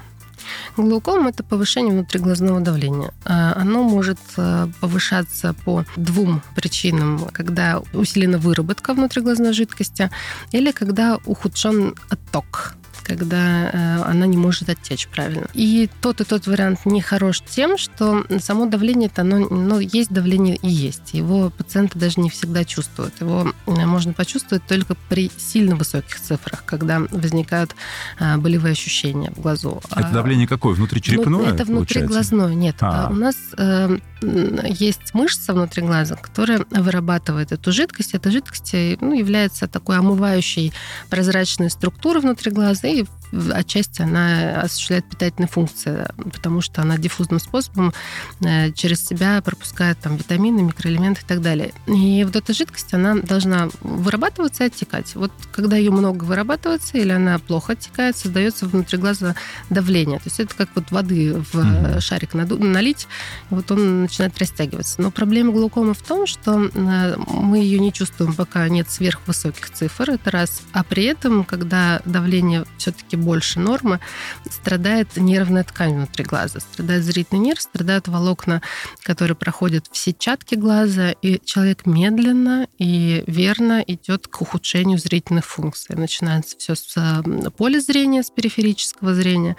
[0.78, 3.14] Глаукома– это повышение внутриглазного давления.
[3.26, 7.20] А, оно может э, повышаться по двум причинам.
[7.32, 10.10] Когда усилена выработка внутриглазной жидкости
[10.52, 12.76] или когда ухудшен отток
[13.08, 15.48] когда э, она не может оттечь правильно.
[15.54, 20.12] И тот и тот вариант не хорош тем, что само давление, -то, оно, ну, есть
[20.12, 21.14] давление и есть.
[21.14, 23.22] Его пациенты даже не всегда чувствуют.
[23.22, 27.76] Его э, можно почувствовать только при сильно высоких цифрах, когда возникают
[28.20, 29.82] э, болевые ощущения в глазу.
[29.90, 30.76] Это давление какое?
[30.76, 31.30] Внутричерепное?
[31.30, 32.54] Ну, это внутриглазное.
[32.54, 32.76] Нет.
[32.82, 33.08] А.
[33.10, 33.36] У нас
[34.22, 38.14] есть мышца внутри глаза, которая вырабатывает эту жидкость.
[38.14, 40.74] Эта жидкость ну, является такой омывающей
[41.10, 43.06] прозрачной структурой внутри глаза, и
[43.54, 47.94] отчасти она осуществляет питательные функции, потому что она диффузным способом
[48.42, 51.74] э, через себя пропускает там витамины, микроэлементы и так далее.
[51.88, 55.16] И вот эта жидкость, она должна вырабатываться и оттекать.
[55.16, 59.36] Вот когда ее много вырабатывается или она плохо оттекает, создается внутри глаза
[59.70, 60.20] давление.
[60.20, 62.00] То есть это как вот воды в mm-hmm.
[62.00, 63.08] шарик налить,
[63.50, 65.02] вот он начинает растягиваться.
[65.02, 70.12] Но проблема глаукомы в том, что э, мы ее не чувствуем, пока нет сверхвысоких цифр,
[70.12, 70.62] это раз.
[70.74, 74.00] А при этом, когда давление все-таки больше нормы,
[74.50, 78.62] страдает нервная ткань внутри глаза, страдает зрительный нерв, страдают волокна,
[79.04, 85.96] которые проходят в сетчатке глаза, и человек медленно и верно идет к ухудшению зрительных функций.
[85.96, 87.24] Начинается все с
[87.58, 89.56] поля зрения, с периферического зрения,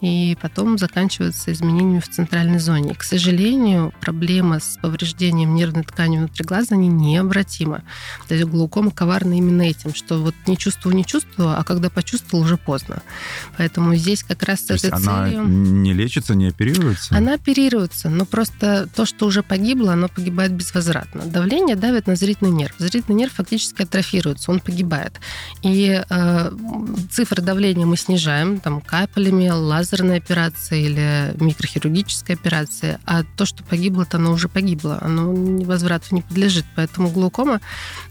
[0.00, 2.92] и потом заканчивается изменениями в центральной зоне.
[2.92, 7.82] И, к сожалению, проблема с повреждением нервной ткани внутри глаза, они необратима.
[8.28, 12.44] То есть глаукома коварна именно этим, что вот не чувствую, не чувствую, а когда почувствовал,
[12.44, 12.95] уже поздно.
[13.56, 15.44] Поэтому здесь как раз с этой она целью...
[15.44, 17.14] не лечится, не оперируется?
[17.16, 21.22] Она оперируется, но просто то, что уже погибло, оно погибает безвозвратно.
[21.24, 22.74] Давление давит на зрительный нерв.
[22.78, 25.20] Зрительный нерв фактически атрофируется, он погибает.
[25.62, 26.52] И э,
[27.10, 34.16] цифры давления мы снижаем там, капелями, лазерной операцией или микрохирургической операцией, а то, что погибло-то,
[34.16, 35.32] оно уже погибло, оно
[35.64, 36.64] возврату не подлежит.
[36.74, 37.60] Поэтому глаукома,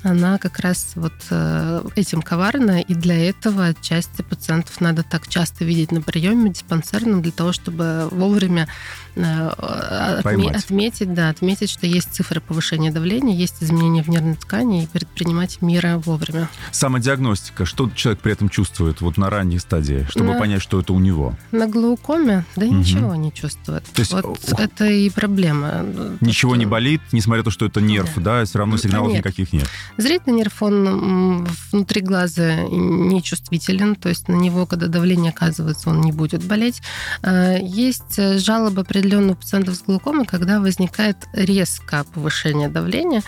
[0.04, 5.66] она как раз вот э, этим коварна, и для этого части пациентов надо так часто
[5.66, 8.68] видеть на приеме диспансерном для того, чтобы вовремя
[9.16, 10.56] э, Поймать.
[10.56, 15.62] отметить, да, отметить, что есть цифры повышения давления, есть изменения в нервной ткани и предпринимать
[15.62, 16.50] меры вовремя.
[16.72, 17.66] Самодиагностика.
[17.66, 21.00] Что человек при этом чувствует вот на ранней стадии, чтобы на, понять, что это у
[21.00, 21.36] него?
[21.52, 22.46] На глаукоме?
[22.56, 22.76] Да угу.
[22.76, 23.84] ничего не чувствует.
[23.84, 25.86] То есть, вот это и проблема.
[26.22, 26.60] Ничего то, что...
[26.60, 29.20] не болит, несмотря на то, что это нерв, да, да все равно сигналов нет.
[29.20, 29.68] никаких нет.
[29.98, 36.02] Зрительный нерв, он внутри глаза не чувствителен, то есть на него, когда давление оказывается, он
[36.02, 36.82] не будет болеть.
[37.22, 43.24] А, есть жалобы определенных пациентов с глаукомой, когда возникает резкое повышение давления,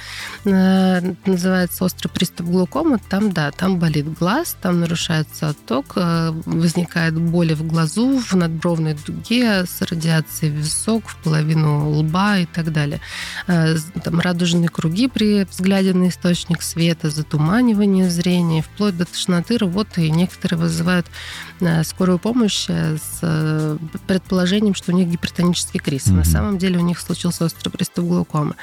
[0.46, 7.18] а, называется острый приступ глаукомы, там, да, там болит глаз, там нарушается отток, а, возникает
[7.20, 12.72] боли в глазу, в надбровной дуге с радиацией в висок, в половину лба и так
[12.72, 13.00] далее.
[13.46, 20.12] Там радужные круги при взгляде на источник света, затуманивание зрения, вплоть до тошноты, рвоты, и
[20.12, 21.12] некоторые вызывают Э,
[21.84, 26.08] скорую помощь э, с э, предположением, что у них гипертонический криз.
[26.08, 26.16] Mm-hmm.
[26.16, 28.56] На самом деле у них случился острый приступ глаукомы.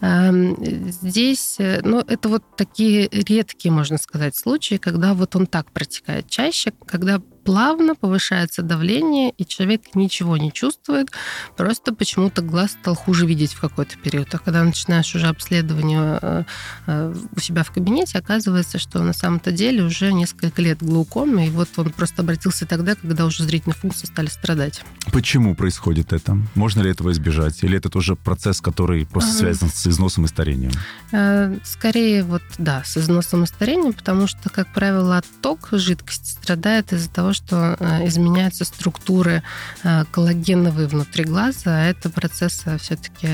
[0.00, 0.56] Эм,
[0.90, 6.72] здесь, ну, это вот такие редкие, можно сказать, случаи, когда вот он так протекает чаще,
[6.86, 11.08] когда плавно повышается давление, и человек ничего не чувствует,
[11.56, 14.34] просто почему-то глаз стал хуже видеть в какой-то период.
[14.34, 16.44] А когда начинаешь уже обследование э,
[16.88, 21.50] э, у себя в кабинете, оказывается, что на самом-то деле уже несколько лет глаукомы, и
[21.50, 24.82] вот он просто обратился тогда, когда уже зрительные функции стали страдать.
[25.10, 26.36] Почему происходит это?
[26.54, 27.64] Можно ли этого избежать?
[27.64, 30.72] Или это тоже процесс, который просто связан с износом и старением?
[31.12, 36.92] Э, скорее вот, да, с износом и старением, потому что, как правило, отток жидкости страдает
[36.92, 39.42] из-за того, что э, изменяются структуры
[39.84, 43.28] э, коллагеновые внутри глаза, а это процесс все-таки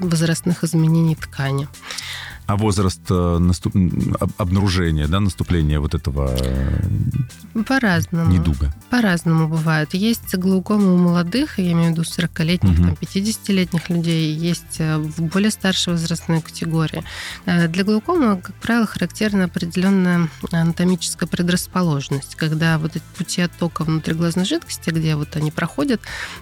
[0.00, 1.68] возрастных изменений ткани.
[2.50, 3.76] А возраст э, наступ...
[4.36, 6.36] обнаружения, да, наступления вот этого
[7.64, 8.28] По-разному.
[8.32, 8.74] недуга?
[8.90, 9.94] По-разному бывает.
[9.94, 12.82] Есть глаукома у молодых, я имею в виду 40-летних, угу.
[12.82, 17.04] там, 50-летних людей, есть в более старшей возрастной категории.
[17.46, 24.90] Для глаукомы, как правило, характерна определенная анатомическая предрасположенность, когда вот эти пути оттока внутриглазной жидкости,
[24.90, 26.00] где вот они проходят,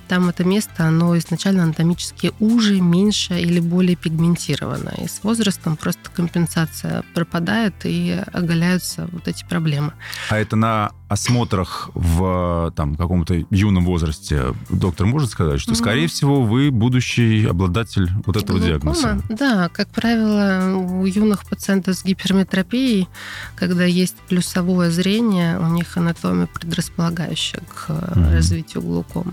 [0.09, 4.95] там это место, оно изначально анатомически уже, меньше или более пигментировано.
[5.05, 9.93] И с возрастом просто компенсация пропадает и оголяются вот эти проблемы.
[10.31, 16.43] А это на осмотрах в там, каком-то юном возрасте доктор может сказать, что, скорее всего,
[16.43, 18.67] вы будущий обладатель вот этого Глаукома?
[18.67, 19.23] диагноза?
[19.29, 23.09] Да, как правило, у юных пациентов с гиперметропией,
[23.57, 29.33] когда есть плюсовое зрение, у них анатомия предрасполагающая к mm развитию глаукомы.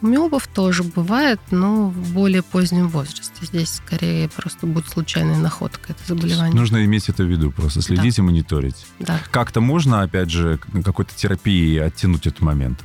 [0.00, 3.32] У миопов тоже бывает, но в более позднем возрасте.
[3.42, 6.54] Здесь скорее просто будет случайная находка это заболевание.
[6.54, 8.22] Нужно иметь это в виду, просто следить да.
[8.22, 8.86] и мониторить.
[8.98, 9.20] Да.
[9.30, 12.84] Как-то можно, опять же, какой-то фототерапии оттянуть этот момент?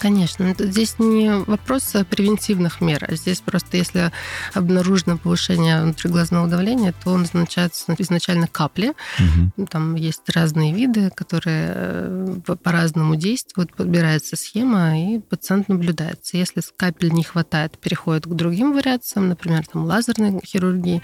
[0.00, 4.10] Конечно, здесь не вопрос превентивных мер, а здесь просто если
[4.54, 8.92] обнаружено повышение внутриглазного давления, то он назначается изначально капли.
[9.18, 9.66] Угу.
[9.66, 16.36] Там есть разные виды, которые э, по-разному действуют, подбирается схема, и пациент наблюдается.
[16.36, 21.02] Если капель не хватает, переходит к другим вариациям, например, там, лазерной хирургии.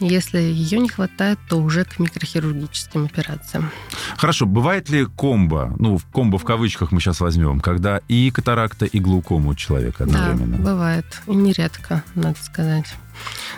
[0.00, 3.70] Если ее не хватает, то уже к микрохирургическим операциям.
[4.16, 8.86] Хорошо, бывает ли комбо, ну, комбо в кавычках мы сейчас возьмем, когда и и катаракта,
[8.86, 10.58] и глаукома у человека одновременно.
[10.58, 11.06] Да, бывает.
[11.26, 12.94] И нередко, надо сказать.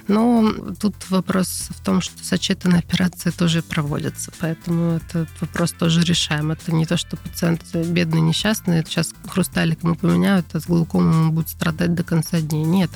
[0.08, 6.50] Но тут вопрос в том, что сочетанные операции тоже проводятся, поэтому этот вопрос тоже решаем.
[6.50, 11.32] Это не то, что пациент бедный, несчастный, сейчас хрусталик ему поменяют, а с глаукомом он
[11.32, 12.64] будет страдать до конца дней.
[12.64, 12.90] Нет.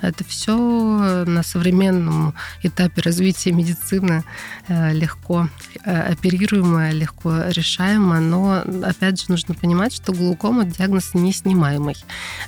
[0.00, 4.24] Это все на современном этапе развития медицины
[4.68, 5.48] э, легко
[5.84, 11.96] э, оперируемое, легко решаемо, но опять же нужно понимать, что глаукома диагноз неснимаемый.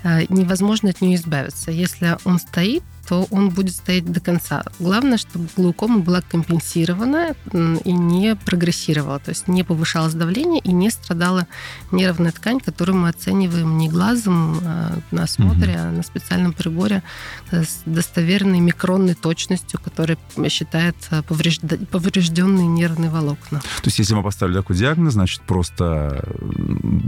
[0.02, 1.70] Э, невозможно от нее избавиться.
[1.70, 4.64] Если он стоит, то он будет стоять до конца.
[4.78, 10.90] Главное, чтобы глаукома была компенсирована и не прогрессировала, то есть не повышалось давление и не
[10.90, 11.46] страдала
[11.92, 15.80] нервная ткань, которую мы оцениваем не глазом а на осмотре, угу.
[15.80, 17.02] а на специальном приборе
[17.50, 23.60] с достоверной микронной точностью, который считает а, поврежденные нервные волокна.
[23.60, 26.24] То есть если мы поставили такой диагноз, значит, просто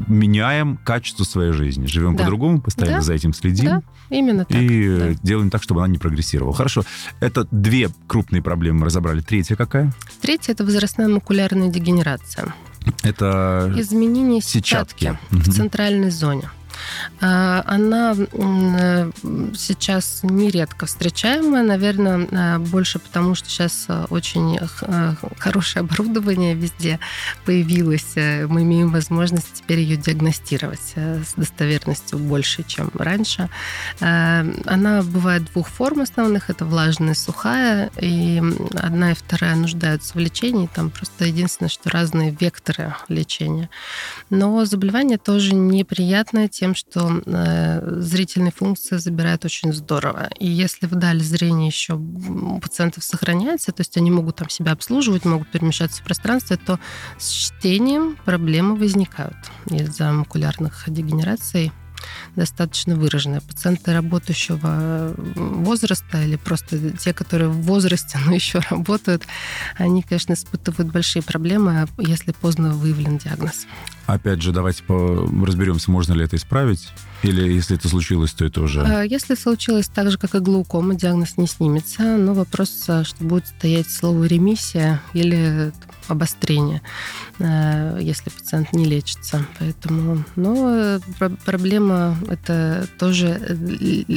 [0.06, 1.86] меняем качество своей жизни.
[1.86, 2.24] Живем да.
[2.24, 3.02] по-другому, постоянно да.
[3.02, 3.66] за этим следим.
[3.66, 4.60] Да, именно так.
[4.60, 5.20] И да.
[5.22, 6.54] делаем так, чтобы она не прогрессировала.
[6.54, 6.84] Хорошо.
[7.20, 9.20] Это две крупные проблемы мы разобрали.
[9.20, 9.92] Третья какая?
[10.20, 12.54] Третья– это возрастная макулярная дегенерация.
[13.02, 15.50] Это изменение сетчатки, сетчатки.
[15.50, 16.50] в центральной зоне.
[17.20, 19.10] А, она э,
[19.56, 24.58] сейчас нередко встречаемая, наверное, э, больше потому, что сейчас э, очень
[25.38, 26.98] хорошее оборудование везде
[27.44, 28.14] появилось.
[28.16, 33.48] Мы имеем возможность теперь ее диагностировать с достоверностью больше, чем раньше.
[34.00, 36.50] Она бывает двух форм основных.
[36.50, 37.90] Это влажная и сухая.
[38.00, 38.42] И
[38.74, 40.68] одна и вторая нуждаются в лечении.
[40.72, 43.68] Там просто единственное, что разные векторы лечения.
[44.30, 50.28] Но заболевание тоже неприятное тем, что э, зрительные функции забирают очень здорово.
[50.38, 55.24] И если вдали зрение еще у пациентов сохраняется, то есть они могут там себя обслуживать,
[55.24, 56.78] могут перемещаться в пространстве, то
[57.18, 61.72] с чтением проблемы возникают из-за макулярных дегенераций
[62.34, 63.40] достаточно выраженная.
[63.40, 69.26] Пациенты работающего возраста или просто те, которые в возрасте, но еще работают,
[69.76, 73.66] они, конечно, испытывают большие проблемы, если поздно выявлен диагноз.
[74.06, 76.92] Опять же, давайте разберемся, можно ли это исправить.
[77.22, 78.82] Или если это случилось, то это уже...
[78.82, 83.24] А, если случилось так же, как и глаукома, диагноз не снимется, но вопрос, а, что
[83.24, 85.72] будет стоять слово ремиссия или
[86.08, 86.82] обострение,
[87.40, 89.44] а, если пациент не лечится.
[89.58, 91.00] Поэтому, но
[91.44, 93.54] проблема это тоже э,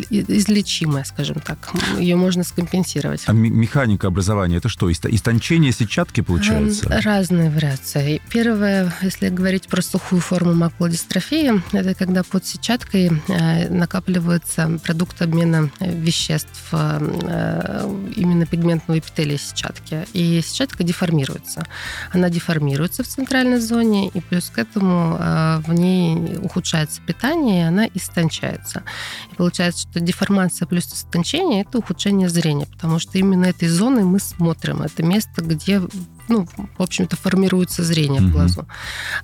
[0.10, 1.72] излечимая, скажем так.
[1.98, 3.24] Ее можно скомпенсировать.
[3.26, 4.92] А механика образования это что?
[4.92, 7.02] Истончение сетчатки получается?
[7.04, 8.22] Разные вариации.
[8.30, 15.70] Первое, если говорить про сухую форму макулодистрофии, это когда под сетчаткой э, накапливается продукт обмена
[15.80, 20.06] веществ э, именно пигментного эпителия сетчатки.
[20.14, 21.66] И сетчатка деформируется.
[22.12, 27.68] Она деформируется в центральной зоне, и плюс к этому э, в ней ухудшается питание, и
[27.68, 28.84] она истончается.
[29.32, 34.20] И получается, что деформация плюс истончение– это ухудшение зрения, потому что именно этой зоной мы
[34.20, 34.82] смотрим.
[34.82, 35.82] Это место, где
[36.30, 38.30] ну, в общем-то, формируется зрение угу.
[38.30, 38.68] в глазу.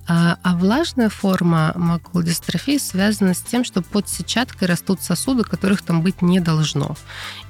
[0.08, 6.02] А, а влажная форма макулодистрофии связана с тем, что под сетчаткой растут сосуды, которых там
[6.02, 6.96] быть не должно.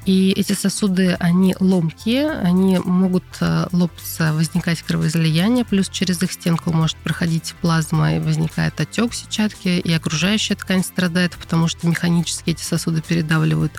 [0.06, 6.72] И эти сосуды, они ломкие, они могут э, лопаться, возникать кровоизлияние, плюс через их стенку
[6.72, 12.62] может проходить плазма, и возникает отек сетчатки, и окружающая ткань страдает, потому что механически эти
[12.62, 13.74] сосуды передавливают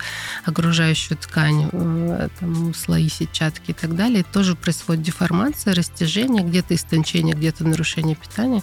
[0.45, 4.21] окружающую ткань, э, там, слои сетчатки и так далее.
[4.21, 8.63] И тоже происходит деформация, растяжение, где-то истончение, где-то нарушение питания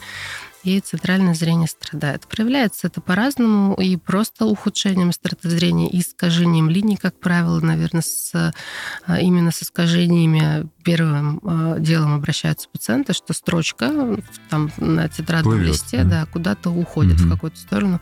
[0.63, 2.25] и центральное зрение страдает.
[2.27, 8.31] Проявляется это по-разному, и просто ухудшением остроты зрения, и искажением линий, как правило, наверное, с,
[8.33, 14.17] а, именно с искажениями первым а, делом обращаются пациенты, что строчка
[14.49, 16.13] там на тетрадном Плывет, листе да.
[16.13, 17.27] Да, куда-то уходит угу.
[17.27, 17.99] в какую-то сторону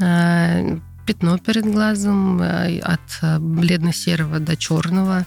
[0.00, 5.24] а, пятно перед глазом от бледно-серого до черного,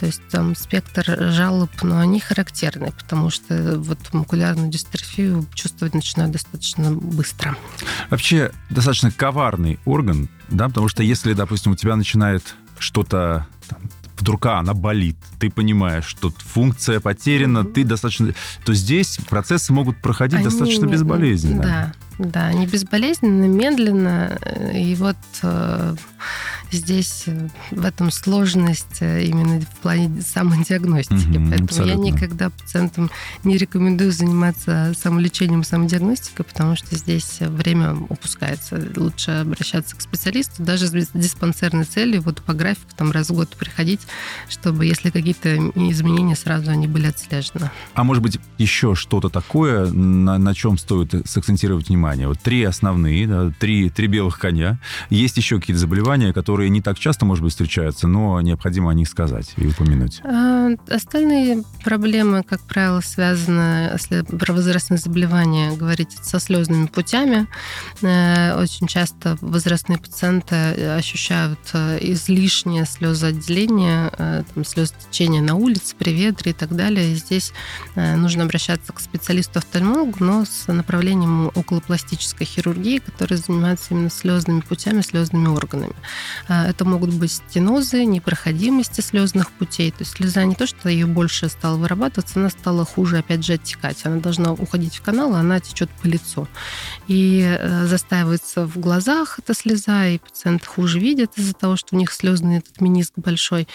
[0.00, 6.32] то есть там спектр жалоб, но они характерны, потому что вот макулярную дистрофию чувствовать начинают
[6.32, 7.54] достаточно быстро.
[8.08, 13.46] Вообще достаточно коварный орган, да, потому что если, допустим, у тебя начинает что-то
[14.18, 17.72] вдруг а, она болит, ты понимаешь, что функция потеряна, mm-hmm.
[17.72, 18.34] ты достаточно...
[18.64, 21.62] То здесь процессы могут проходить Они достаточно не, безболезненно.
[21.62, 24.38] Да, да, не безболезненно, медленно.
[24.74, 25.96] И вот э,
[26.70, 31.14] здесь э, в этом сложность э, именно в плане самодиагностики.
[31.14, 31.90] Угу, Поэтому абсолютно.
[31.90, 33.10] я никогда пациентам
[33.44, 38.82] не рекомендую заниматься самолечением, самодиагностикой, потому что здесь время упускается.
[38.96, 43.48] Лучше обращаться к специалисту, даже с диспансерной целью, вот по графику там раз в год
[43.50, 44.00] приходить,
[44.48, 47.70] чтобы если какие-то изменения сразу они были отслежены.
[47.94, 52.28] А может быть еще что-то такое, на, на чем стоит сакцентировать внимание?
[52.28, 54.78] Вот три основные, да, три, три белых коня.
[55.08, 58.94] Есть еще какие-то заболевания, которые которые не так часто, может быть, встречаются, но необходимо о
[58.94, 60.20] них сказать и упомянуть?
[60.22, 67.46] А, остальные проблемы, как правило, связаны, если про возрастные заболевания говорить, со слезными путями.
[68.02, 70.54] Э, очень часто возрастные пациенты
[70.98, 77.12] ощущают э, излишнее слезоотделение, э, там, слезотечение на улице, при ветре и так далее.
[77.12, 77.54] И здесь
[77.96, 85.48] нужно обращаться к специалисту-офтальмологу, но с направлением околопластической хирургии, который занимается именно слезными путями, слезными
[85.48, 85.94] органами.
[86.50, 89.92] А, это могут быть стенозы, непроходимости слезных путей.
[89.92, 93.52] То есть слеза не то, что ее больше стала вырабатываться, она стала хуже, опять же,
[93.52, 94.04] оттекать.
[94.04, 96.48] Она должна уходить в канал, а она течет по лицу.
[97.06, 101.98] И э, застаивается в глазах эта слеза, и пациент хуже видит из-за того, что у
[101.98, 103.68] них слезный этот миниск большой.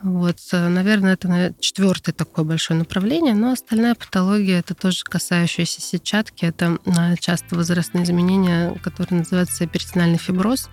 [0.00, 6.46] Вот, э, наверное, это четвертое такое большое направление, но остальная патология, это тоже касающаяся сетчатки,
[6.46, 10.70] это э, часто возрастные изменения, которые называются перитональный фиброз,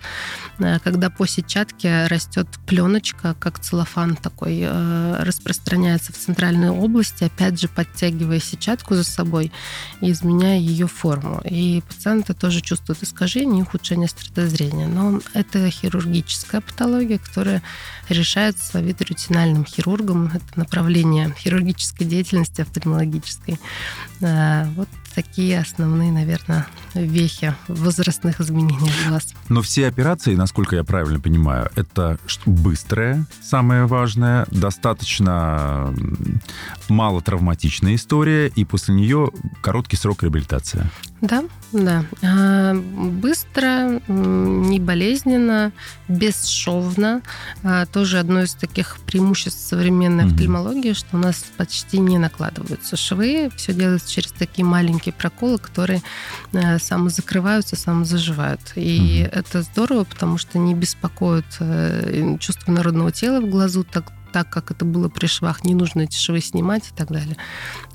[0.58, 7.60] когда по сетчатке сетчатке растет пленочка, как целлофан такой, э, распространяется в центральной области, опять
[7.60, 9.50] же подтягивая сетчатку за собой
[10.00, 11.40] и изменяя ее форму.
[11.44, 14.86] И пациенты тоже чувствуют искажение и ухудшение стратозрения.
[14.86, 17.62] Но это хирургическая патология, которая
[18.08, 20.30] решается витрютинальным хирургом.
[20.32, 23.58] Это направление хирургической деятельности офтальмологической.
[24.20, 29.34] Э, вот такие основные, наверное, вехи возрастных изменений глаз.
[29.48, 35.94] Но все операции, насколько я правильно понимаю, это быстрая, самое важное, достаточно
[36.88, 39.30] мало травматичная история, и после нее
[39.60, 40.90] короткий срок реабилитации.
[41.20, 42.04] Да, да.
[42.22, 45.72] А, быстро, не болезненно,
[46.08, 47.20] бесшовно.
[47.62, 50.32] А, тоже одно из таких преимуществ современной mm-hmm.
[50.32, 53.50] офтальмологии, что у нас почти не накладываются швы.
[53.56, 56.02] Все делается через такие маленькие проколы, которые
[56.54, 58.72] а, самозакрываются, самозаживают.
[58.76, 59.30] И mm-hmm.
[59.30, 64.70] это здорово, потому что не беспокоит э, чувство народного тела в глазу так так, как
[64.70, 67.36] это было при швах, не нужно эти швы снимать и так далее.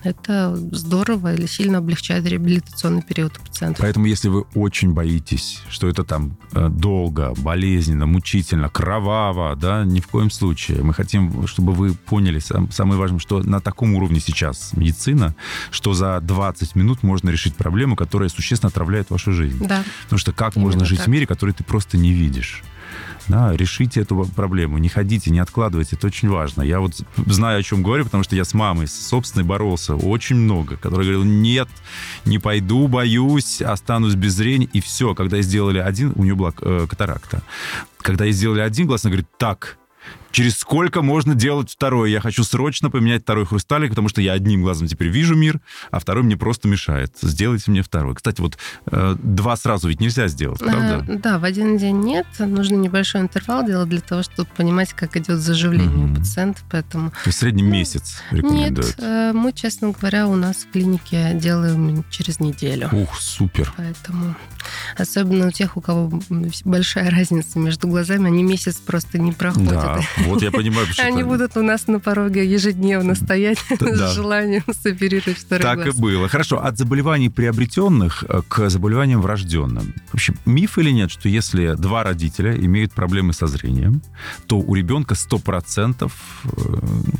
[0.04, 3.82] Это здорово или сильно облегчает реабилитационный период у пациента.
[3.82, 10.00] Поэтому, если вы очень боитесь, что это там э, долго, болезненно, мучительно, кроваво, да, ни
[10.00, 10.84] в коем случае.
[10.84, 15.36] Мы хотим, чтобы вы поняли, сам, самое важное, что на таком уровне сейчас медицина,
[15.72, 19.66] что за 20 минут можно решить проблему, которая существенно отравляет вашу жизнь.
[19.66, 19.84] Да.
[20.04, 21.08] Потому что как Именно можно жить так.
[21.08, 22.64] в мире, который ты просто не видишь?
[23.28, 26.62] Да, решите эту проблему, не ходите, не откладывайте, это очень важно.
[26.62, 26.94] Я вот
[27.26, 31.06] знаю, о чем говорю, потому что я с мамой, с собственной боролся очень много, который
[31.06, 31.68] говорил, нет,
[32.26, 35.16] не пойду, боюсь, останусь без зрения, и все.
[35.16, 37.42] Когда сделали один, у нее была э, катаракта.
[37.98, 39.78] Когда сделали один глаз, она говорит, так,
[40.36, 42.12] через сколько можно делать второй.
[42.12, 45.62] Я хочу срочно поменять второй хрусталик, потому что я одним глазом теперь вижу мир,
[45.92, 47.16] а второй мне просто мешает.
[47.22, 48.16] Сделайте мне второй.
[48.16, 48.58] Кстати, вот
[48.88, 51.06] э, два сразу ведь нельзя сделать, а, правда?
[51.08, 52.28] А, да, в один день нет.
[52.38, 56.12] Нужно небольшой интервал делать для того, чтобы понимать, как идет заживление mm-hmm.
[56.12, 56.62] у пациента.
[56.70, 57.12] Поэтому...
[57.12, 58.98] То есть в среднем ну, месяц рекомендуют?
[58.98, 62.90] Нет, э, мы, честно говоря, у нас в клинике делаем через неделю.
[62.92, 63.74] Ух, супер.
[63.78, 64.36] Поэтому
[64.98, 66.12] особенно у тех, у кого
[66.66, 69.72] большая разница между глазами, они месяц просто не проходят.
[69.72, 71.08] Да, вот я понимаю, почему.
[71.08, 76.28] Они будут у нас на пороге ежедневно стоять с желанием соперировать второй Так и было.
[76.28, 79.94] Хорошо, от заболеваний приобретенных э, к заболеваниям врожденным.
[80.12, 84.02] Вообще, миф или нет, что если два родителя имеют проблемы со зрением,
[84.48, 86.50] то у ребенка 100% э,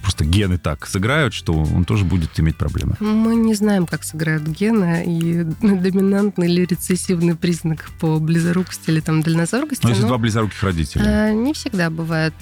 [0.02, 2.96] просто гены так сыграют, что он тоже будет иметь проблемы?
[3.00, 9.22] Мы не знаем, как сыграют гены, и доминантный или рецессивный признак по близорукости или там
[9.22, 9.84] дальнозоркости.
[9.84, 10.10] Но если но...
[10.10, 11.04] два близоруких родителя?
[11.06, 12.34] Э, не всегда бывает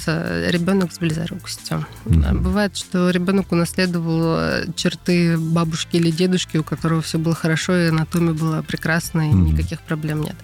[0.54, 1.86] ребенок с близорукостью.
[2.06, 2.39] Mm-hmm.
[2.39, 7.88] Бывает, что ребенок унаследовал э, черты бабушки или дедушки, у которого все было хорошо, и
[7.89, 9.51] анатомия была прекрасная, и mm-hmm.
[9.51, 10.36] никаких проблем нет.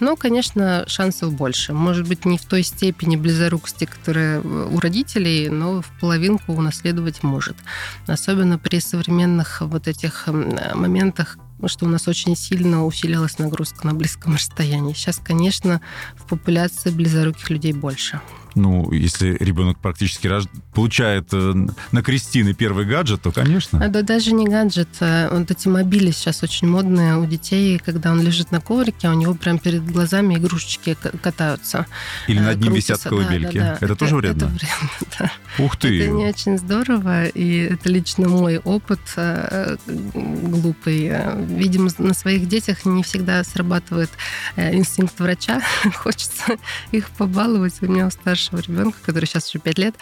[0.00, 1.72] Но, конечно, шансов больше.
[1.72, 7.22] Может быть, не в той степени близорукости, которая э, у родителей, но в половинку унаследовать
[7.22, 7.56] может.
[8.06, 10.26] Особенно при современных вот этих
[10.74, 14.92] моментах, что у нас очень сильно усилилась нагрузка на близком расстоянии.
[14.92, 15.80] Сейчас, конечно,
[16.16, 18.20] в популяции близоруких людей больше.
[18.54, 20.44] Ну, если ребенок практически рож...
[20.74, 21.54] получает э,
[21.92, 23.88] на крестины первый гаджет, то, конечно.
[23.88, 24.88] Да даже не гаджет.
[25.00, 29.12] А вот эти мобили сейчас очень модные у детей, когда он лежит на коврике, а
[29.12, 31.86] у него прям перед глазами игрушечки катаются.
[32.26, 33.58] Или над ним висят колыбельки.
[33.58, 33.76] Да, да, да.
[33.76, 34.44] Это, это тоже вредно?
[34.44, 35.64] Это вредно, да.
[35.64, 36.02] Ух ты!
[36.02, 41.12] Это не очень здорово, и это лично мой опыт э, глупый.
[41.46, 44.10] Видимо, на своих детях не всегда срабатывает
[44.56, 45.60] инстинкт врача.
[45.94, 46.56] Хочется
[46.92, 47.74] их побаловать.
[47.80, 49.94] У меня у старшего ребенка, который сейчас уже 5 лет,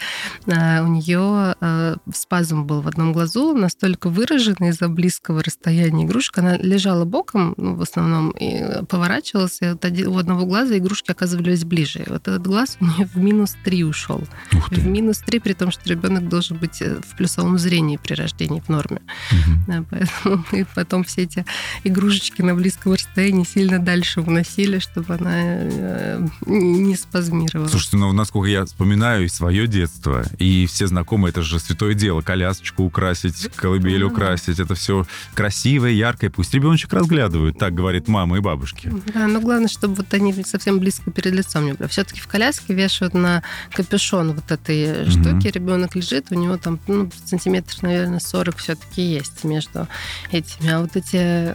[0.45, 6.37] э, у нее э, спазм был в одном глазу, настолько выраженный из-за близкого расстояния игрушек.
[6.37, 11.63] Она лежала боком, ну, в основном, и поворачивалась, и вот у одного глаза игрушки оказывались
[11.63, 12.03] ближе.
[12.05, 14.23] И вот этот глаз у нее в минус 3 ушел.
[14.51, 18.61] В минус 3, при том, что ребенок должен быть э, в плюсовом зрении при рождении
[18.61, 19.01] в норме.
[19.31, 19.85] Угу.
[19.89, 21.45] Поэтому и потом все эти
[21.83, 27.67] игрушечки на близком расстоянии сильно дальше уносили, чтобы она не спазмировала.
[27.67, 32.19] Слушайте, ну, насколько я вспоминаю и свое детство, и все знакомые, это же святое дело,
[32.19, 38.41] колясочку украсить, колыбель украсить, это все красивое, яркое, пусть ребеночек разглядывают, так говорит мама и
[38.41, 38.91] бабушки.
[39.13, 41.87] Да, но главное, чтобы вот они совсем близко перед лицом не были.
[41.87, 45.11] Все-таки в коляске вешают на капюшон вот этой угу.
[45.11, 49.87] штуки, ребенок лежит, у него там ну, сантиметр, наверное, 40 все-таки есть между
[50.33, 50.69] этими.
[50.69, 51.53] А вот эти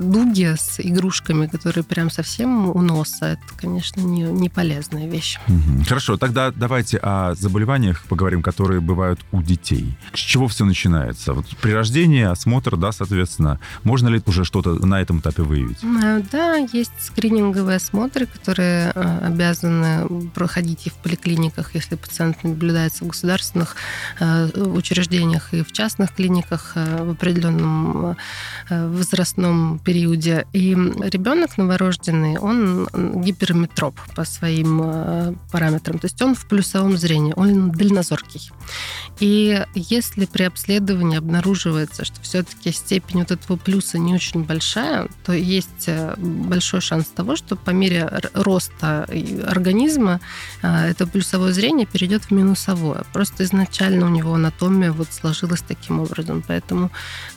[0.00, 5.38] дуги с игрушками, которые прям совсем у носа, это, конечно, не, не полезная вещь.
[5.48, 5.84] Угу.
[5.98, 9.98] Хорошо, тогда давайте о заболеваниях поговорим, которые бывают у детей.
[10.14, 11.32] С чего все начинается?
[11.32, 13.58] Вот при рождении осмотр, да, соответственно.
[13.82, 15.78] Можно ли уже что-то на этом этапе выявить?
[15.82, 23.02] Э, да, есть скрининговые осмотры, которые э, обязаны проходить и в поликлиниках, если пациент наблюдается
[23.02, 23.74] в государственных
[24.20, 28.16] э, учреждениях и в частных клиниках в определенном
[28.70, 30.46] возрастном периоде.
[30.52, 35.87] И ребенок новорожденный, он гиперметроп по своим параметрам.
[35.96, 38.50] То есть он в плюсовом зрении, он дальнозоркий.
[39.20, 45.32] И если при обследовании обнаруживается, что все-таки степень вот этого плюса не очень большая, то
[45.32, 49.08] есть э, большой шанс того, что по мере роста
[49.46, 50.20] организма
[50.62, 53.04] э, это плюсовое зрение перейдет в минусовое.
[53.12, 56.44] Просто изначально у него анатомия вот сложилась таким образом.
[56.46, 56.90] Поэтому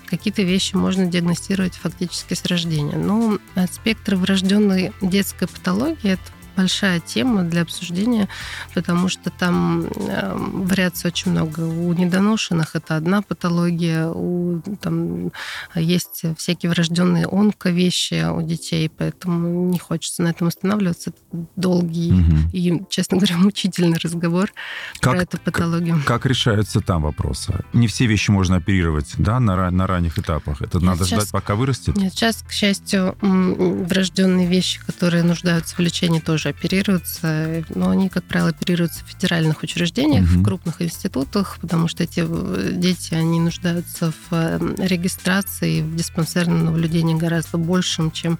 [0.07, 2.97] какие-то вещи можно диагностировать фактически с рождения.
[2.97, 6.21] Но ну, спектр врожденной детской патологии– это
[6.55, 8.27] большая тема для обсуждения,
[8.73, 11.61] потому что там э, вариаций очень много.
[11.61, 15.31] У недоношенных это одна патология, у, там
[15.75, 21.11] есть всякие врожденные онковещи у детей, поэтому не хочется на этом останавливаться.
[21.11, 22.49] Это долгий угу.
[22.53, 24.51] и, честно говоря, мучительный разговор
[24.99, 25.97] как, про эту патологию.
[25.97, 27.63] Как, как решаются там вопросы?
[27.73, 30.61] Не все вещи можно оперировать да, на, на ранних этапах.
[30.61, 31.95] Это нет, надо сейчас, ждать, пока вырастет?
[31.95, 38.09] Нет, сейчас, к счастью, врожденные вещи, которые нуждаются в лечении, тоже тоже оперируются, но они,
[38.09, 40.39] как правило, оперируются в федеральных учреждениях, угу.
[40.39, 46.65] в крупных институтах, потому что эти э, дети, они нуждаются в эм, регистрации, в диспансерном
[46.65, 48.39] наблюдении гораздо большим, чем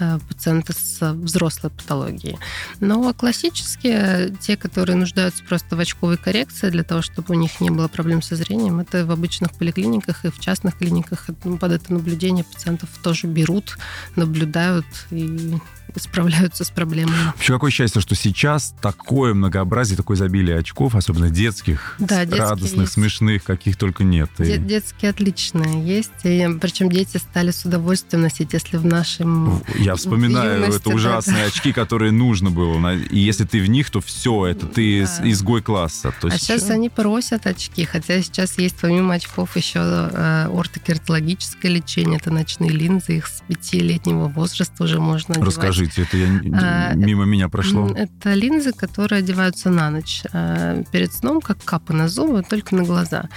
[0.00, 2.36] э, пациенты с взрослой патологией.
[2.80, 7.70] Но классические, те, которые нуждаются просто в очковой коррекции для того, чтобы у них не
[7.70, 11.26] было проблем со зрением, это в обычных поликлиниках и в частных клиниках
[11.60, 13.78] под это наблюдение пациентов тоже берут,
[14.16, 15.54] наблюдают и
[16.00, 17.26] справляются с проблемами.
[17.26, 22.92] Вообще, какое счастье, что сейчас такое многообразие, такое изобилие очков, особенно детских, да, радостных, есть.
[22.92, 24.30] смешных, каких только нет.
[24.38, 24.56] И...
[24.58, 26.10] Детские отличные есть.
[26.24, 31.44] И, причем дети стали с удовольствием носить, если в нашем Я вспоминаю, юности, это ужасные
[31.44, 31.46] да.
[31.46, 32.94] очки, которые нужно было.
[32.94, 35.30] И если ты в них, то все, это ты да.
[35.30, 36.12] изгой класса.
[36.20, 42.18] То а сейчас они просят очки, хотя сейчас есть помимо очков еще э, ортокератологическое лечение,
[42.18, 47.24] это ночные линзы, их с пятилетнего возраста уже можно Расскажи Расскажите, это я, а, мимо
[47.24, 47.88] меня прошло.
[47.88, 52.84] Это линзы, которые одеваются на ночь а, перед сном, как капы на зубы, только на
[52.84, 53.28] глаза.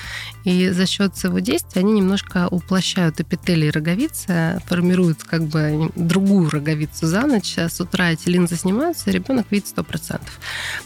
[0.50, 7.06] И за счет своего действия они немножко уплощают эпителий роговицы, формируют как бы другую роговицу
[7.06, 7.60] за ночь.
[7.60, 10.22] А с утра эти линзы снимаются, и ребенок видит 100%.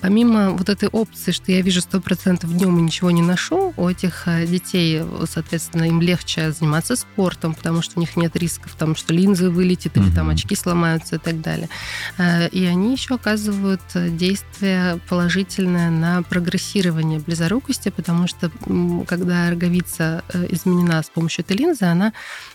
[0.01, 4.27] Помимо вот этой опции, что я вижу 100% днем и ничего не ношу, у этих
[4.49, 5.01] детей,
[5.31, 9.95] соответственно, им легче заниматься спортом, потому что у них нет рисков, там, что линзы вылетит
[9.95, 11.69] или там очки сломаются и так далее.
[12.17, 18.51] Э, и они еще оказывают действие положительное на прогрессирование близорукости, потому что
[19.07, 22.13] когда роговица э, изменена с помощью этой линзы, она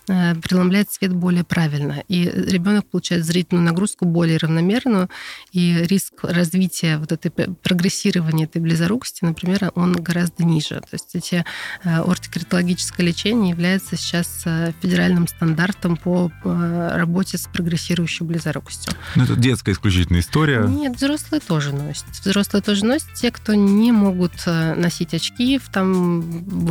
[0.09, 2.03] э, преломляет свет более правильно.
[2.09, 5.09] И ребенок получает зрительную нагрузку более равномерную,
[5.53, 10.77] и риск развития вот этой прогрессирования этой близорукости, например, он гораздо ниже.
[10.81, 11.45] То есть эти
[11.85, 14.45] ортокератологическое лечение является сейчас
[14.81, 18.95] федеральным стандартом по работе с прогрессирующей близорукостью полностью.
[19.17, 20.65] Ну, это детская исключительно история?
[20.67, 22.07] Нет, взрослые тоже носят.
[22.25, 23.13] Взрослые тоже носят.
[23.15, 26.21] Те, кто не могут э, носить очки, там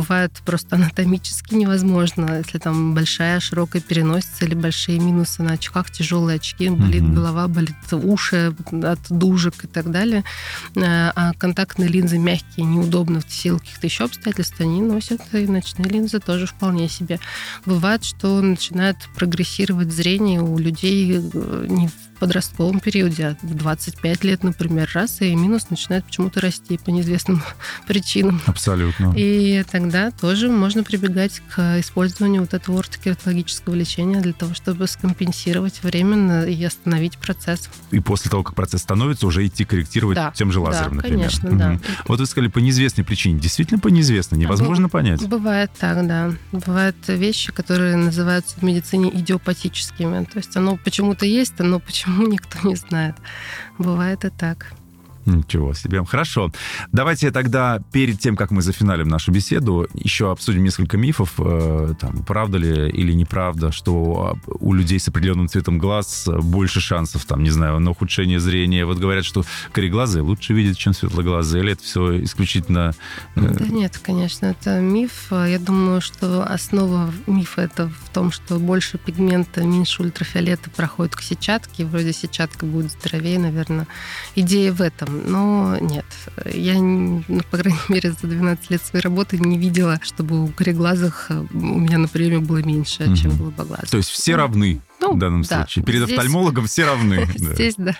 [0.08, 6.36] бывает просто анатомически невозможно, если там большая широкая переносица или большие минусы на очках, тяжелые
[6.36, 7.12] очки, болит угу.
[7.12, 10.24] голова, болит уши от дужек и так далее.
[10.76, 15.88] Э, а контактные линзы мягкие, неудобно в силу каких-то еще обстоятельств, они носят и ночные
[15.88, 17.20] линзы тоже вполне себе.
[17.66, 24.24] Бывает, что начинает прогрессировать зрение у людей э, не в подростковом периоде, а в 25
[24.24, 27.42] лет, например, раз, и минус начинает почему-то расти по неизвестным
[27.86, 28.40] причинам.
[28.46, 29.12] Абсолютно.
[29.16, 35.82] И тогда тоже можно прибегать к использованию вот этого ортокератологического лечения для того, чтобы скомпенсировать
[35.82, 37.68] временно и остановить процесс.
[37.90, 41.18] И после того, как процесс становится, уже идти корректировать да, тем же лазером, да, например.
[41.18, 41.58] конечно, угу.
[41.58, 41.78] да.
[42.06, 43.38] Вот вы сказали, по неизвестной причине.
[43.38, 44.38] Действительно по неизвестной?
[44.38, 45.26] Невозможно ну, понять?
[45.26, 46.32] Бывает так, да.
[46.52, 50.24] Бывают вещи, которые называются в медицине идиопатическими.
[50.24, 53.16] То есть оно почему-то есть, оно почему почему никто не знает.
[53.78, 54.72] Бывает и так.
[55.28, 56.02] Ничего себе.
[56.04, 56.50] Хорошо.
[56.90, 61.34] Давайте тогда перед тем, как мы зафиналим нашу беседу, еще обсудим несколько мифов.
[61.38, 67.26] Э, там, правда ли или неправда, что у людей с определенным цветом глаз больше шансов,
[67.26, 68.86] там, не знаю, на ухудшение зрения.
[68.86, 71.62] Вот говорят, что кореглазые лучше видят, чем светлоглазые.
[71.62, 72.94] Или это все исключительно...
[73.34, 75.26] Э, да нет, конечно, это миф.
[75.30, 81.20] Я думаю, что основа мифа это в том, что больше пигмента, меньше ультрафиолета проходит к
[81.20, 81.84] сетчатке.
[81.84, 83.86] Вроде сетчатка будет здоровее, наверное.
[84.34, 86.06] Идея в этом но нет.
[86.46, 91.26] Я, ну, по крайней мере, за 12 лет своей работы не видела, чтобы у кореглазых
[91.30, 93.16] э, у меня на приеме было меньше, угу.
[93.16, 93.90] чем голубоглазых.
[93.90, 94.80] То есть все ну, равны?
[95.00, 95.58] Ну, в данном да.
[95.58, 95.84] случае.
[95.84, 97.28] Перед здесь, офтальмологом все равны.
[97.36, 97.94] Здесь, да.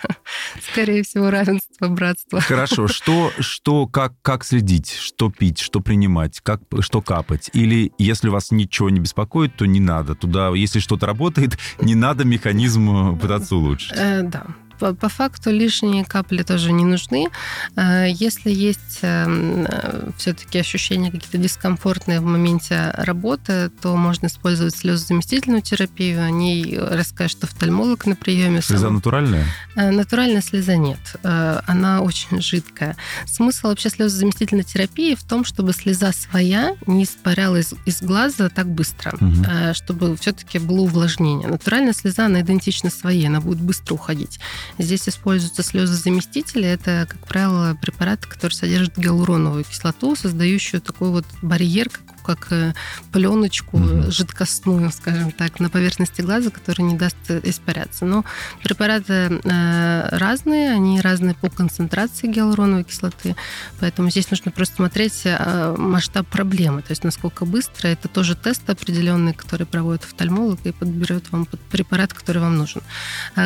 [0.71, 2.41] Скорее всего, равенство, братство.
[2.41, 2.87] Хорошо.
[2.87, 4.91] Что, что как, как следить?
[4.91, 5.59] Что пить?
[5.59, 6.41] Что принимать?
[6.41, 7.49] Как, что капать?
[7.53, 10.15] Или если вас ничего не беспокоит, то не надо.
[10.15, 13.93] Туда, если что-то работает, не надо механизм пытаться улучшить.
[13.95, 14.47] Э, да
[14.79, 17.27] по, по факту лишние капли тоже не нужны.
[17.75, 24.75] Э, если есть эм, э, все-таки ощущения какие-то дискомфортные в моменте работы, то можно использовать
[24.75, 26.23] слезозаместительную терапию.
[26.23, 28.61] О ней расскажет офтальмолог на приеме.
[28.61, 29.45] Слеза натуральная?
[29.75, 30.99] Э, натуральная слеза нет.
[31.23, 32.95] Она очень жидкая.
[33.25, 39.13] Смысл вообще слезозаместительной терапии в том, чтобы слеза своя не испарялась из глаза так быстро,
[39.19, 39.45] угу.
[39.73, 41.47] чтобы все-таки было увлажнение.
[41.47, 44.39] Натуральная слеза, она идентична своей, она будет быстро уходить.
[44.77, 46.67] Здесь используются слезозаместители.
[46.67, 52.73] Это, как правило, препараты, которые содержат гиалуроновую кислоту, создающую такой вот барьер, как как э,
[53.11, 54.11] пленочку угу.
[54.11, 58.05] жидкостную, скажем так, на поверхности глаза, которая не даст испаряться.
[58.05, 58.23] Но
[58.63, 63.35] препараты э, разные, они разные по концентрации гиалуроновой кислоты,
[63.79, 67.87] поэтому здесь нужно просто смотреть э, масштаб проблемы, то есть насколько быстро.
[67.87, 72.83] Это тоже тест определенный, который проводит офтальмолог и подберет вам препарат, который вам нужен.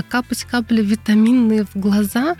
[0.10, 2.36] Капать капли витаминные в глаза,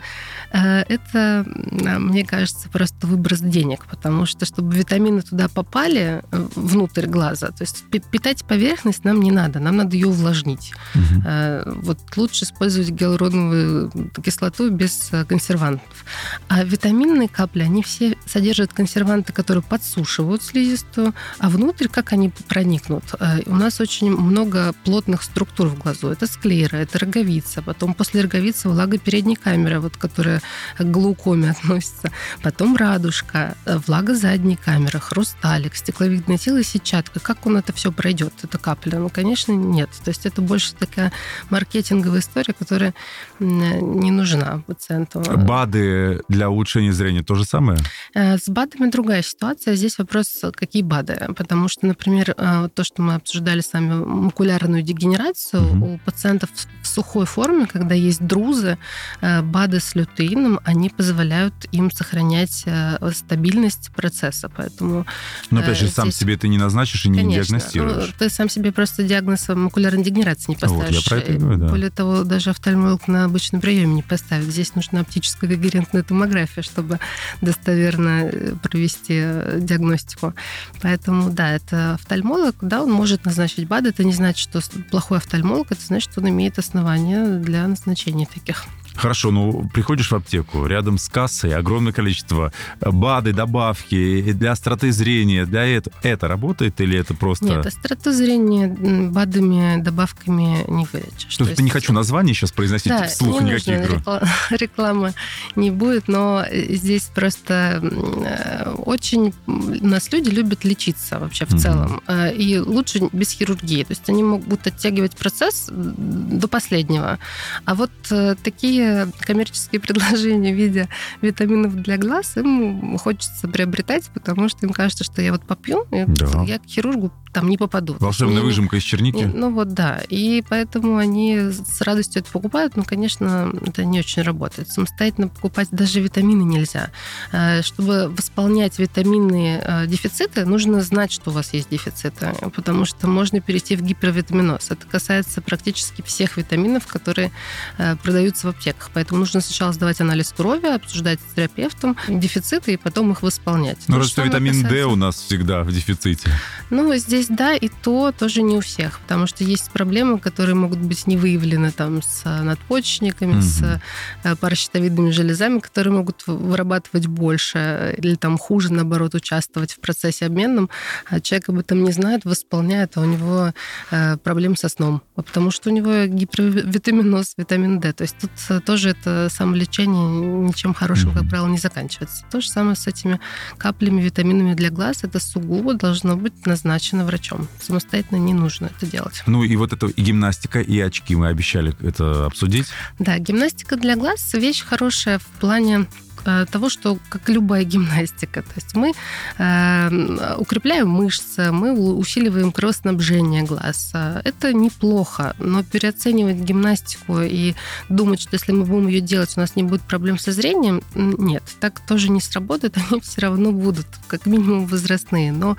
[0.52, 6.22] это, мне кажется, просто выброс денег, потому что, чтобы витамины туда попали,
[6.54, 7.48] внутрь глаза.
[7.48, 10.72] То есть питать поверхность нам не надо, нам надо ее увлажнить.
[10.94, 11.82] Угу.
[11.82, 13.90] Вот лучше использовать гиалуроновую
[14.22, 16.04] кислоту без э, консервантов.
[16.48, 23.04] А витаминные капли, они все содержат консерванты, которые подсушивают слизистую, а внутрь как они проникнут?
[23.18, 26.08] Э, у нас очень много плотных структур в глазу.
[26.08, 30.40] Это склера, это роговица, потом после роговицы влага передней камеры, вот, которая
[30.78, 32.10] к глаукоме относится,
[32.42, 33.56] потом радужка,
[33.86, 37.20] влага задней камеры, хрусталик, стекловидный и сетчатка.
[37.20, 38.98] Как он это все пройдет, эта капля?
[38.98, 39.90] Ну, конечно, нет.
[40.04, 41.12] То есть это больше такая
[41.50, 42.94] маркетинговая история, которая
[43.38, 45.20] не нужна пациенту.
[45.20, 47.78] БАДы для улучшения зрения то же самое?
[48.14, 49.74] Э, с БАДами другая ситуация.
[49.74, 51.28] Здесь вопрос, какие БАДы.
[51.36, 55.94] Потому что, например, э, то, что мы обсуждали с вами, макулярную дегенерацию, угу.
[55.94, 56.50] у пациентов
[56.82, 58.78] в сухой форме, когда есть друзы,
[59.20, 62.64] э, БАДы с лютеином, они позволяют им сохранять
[63.12, 64.50] стабильность процесса.
[64.54, 65.06] Поэтому...
[65.50, 67.44] Но, опять же, сам себе ты не назначишь и не Конечно.
[67.44, 68.06] диагностируешь.
[68.08, 70.96] Ну, ты сам себе просто диагноз макулярной дегенерации не поставишь.
[70.96, 71.68] Вот, я про это говорю, да.
[71.68, 74.46] Более того, даже офтальмолог на обычном приеме не поставит.
[74.46, 76.98] Здесь нужна оптическая когерентная томография, чтобы
[77.40, 80.34] достоверно э, провести э, диагностику.
[80.80, 83.86] Поэтому, да, это офтальмолог, да, он может назначить БАД.
[83.86, 84.60] Это не значит, что
[84.90, 88.64] плохой офтальмолог, это значит, что он имеет основания для назначения таких.
[88.96, 95.46] Хорошо, ну, приходишь в аптеку, рядом с кассой огромное количество БАДы, добавки для остроты зрения,
[95.46, 95.94] для этого.
[96.02, 97.44] Это работает или это просто...
[97.44, 101.36] Нет, остроту зрения БАДами, добавками не вылечишь.
[101.36, 103.90] То, То есть не хочу название сейчас произносить да, вслух не никаких.
[103.90, 104.22] Рекла...
[104.50, 105.14] Рекламы
[105.56, 109.34] не будет, но здесь просто э, очень...
[109.46, 111.58] У нас люди любят лечиться вообще в mm-hmm.
[111.58, 112.02] целом.
[112.06, 113.84] Э, и лучше без хирургии.
[113.84, 117.18] То есть они могут оттягивать процесс до последнего.
[117.64, 120.88] А вот э, такие любые коммерческие предложения в виде
[121.20, 126.44] витаминов для глаз им хочется приобретать, потому что им кажется, что я вот попью, да.
[126.46, 128.00] я к хирургу там не попадут.
[128.00, 129.24] Волшебная они, выжимка из черники?
[129.24, 130.00] Ну вот да.
[130.08, 134.70] И поэтому они с радостью это покупают, но, конечно, это не очень работает.
[134.70, 136.90] Самостоятельно покупать даже витамины нельзя.
[137.32, 143.08] Э, чтобы восполнять витаминные э, дефициты, нужно знать, что у вас есть дефициты, потому что
[143.08, 144.70] можно перейти в гипервитаминоз.
[144.70, 147.32] Это касается практически всех витаминов, которые
[147.78, 148.90] э, продаются в аптеках.
[148.94, 153.78] Поэтому нужно сначала сдавать анализ крови, обсуждать с терапевтом дефициты и потом их восполнять.
[153.88, 154.76] Ну, раз что витамин касается...
[154.76, 156.30] D у нас всегда в дефиците.
[156.70, 160.54] Ну, здесь здесь да, и то тоже не у всех, потому что есть проблемы, которые
[160.54, 163.42] могут быть не выявлены там с э, надпочечниками, угу.
[163.42, 163.80] с
[164.22, 170.70] э, паращитовидными железами, которые могут вырабатывать больше или там хуже, наоборот, участвовать в процессе обменном.
[171.08, 173.52] А человек об этом не знает, восполняет, а у него
[173.90, 177.92] э, проблемы со сном, потому что у него гипервитаминоз, витамин D.
[177.92, 181.20] То есть тут тоже это самолечение ничем хорошим, угу.
[181.20, 182.24] как правило, не заканчивается.
[182.30, 183.20] То же самое с этими
[183.58, 185.04] каплями, витаминами для глаз.
[185.04, 187.48] Это сугубо должно быть назначено в врачом.
[187.60, 189.22] Самостоятельно не нужно это делать.
[189.26, 192.66] Ну и вот это и гимнастика, и очки мы обещали это обсудить.
[192.98, 195.86] Да, гимнастика для глаз вещь хорошая в плане
[196.24, 198.92] того, что как любая гимнастика, то есть мы
[199.38, 203.92] э, укрепляем мышцы, мы усиливаем кровоснабжение глаз.
[204.24, 207.54] Это неплохо, но переоценивать гимнастику и
[207.88, 211.42] думать, что если мы будем ее делать, у нас не будет проблем со зрением, нет,
[211.60, 215.32] так тоже не сработает, они все равно будут, как минимум возрастные.
[215.32, 215.56] Но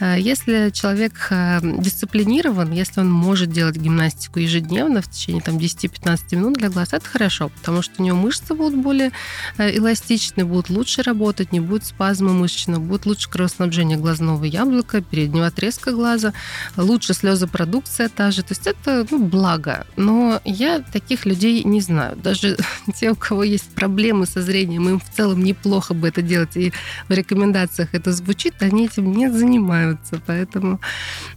[0.00, 6.36] э, если человек э, дисциплинирован, если он может делать гимнастику ежедневно в течение там, 10-15
[6.36, 9.12] минут для глаз, это хорошо, потому что у него мышцы будут более
[9.58, 15.00] э, эластичны, эластичны, будут лучше работать, не будет спазма мышечного, будет лучше кровоснабжение глазного яблока,
[15.00, 16.32] переднего отрезка глаза,
[16.76, 18.42] лучше слезопродукция та же.
[18.42, 19.86] То есть это ну, благо.
[19.96, 22.16] Но я таких людей не знаю.
[22.16, 22.56] Даже
[22.98, 26.72] те, у кого есть проблемы со зрением, им в целом неплохо бы это делать, и
[27.08, 30.20] в рекомендациях это звучит, они этим не занимаются.
[30.26, 30.80] Поэтому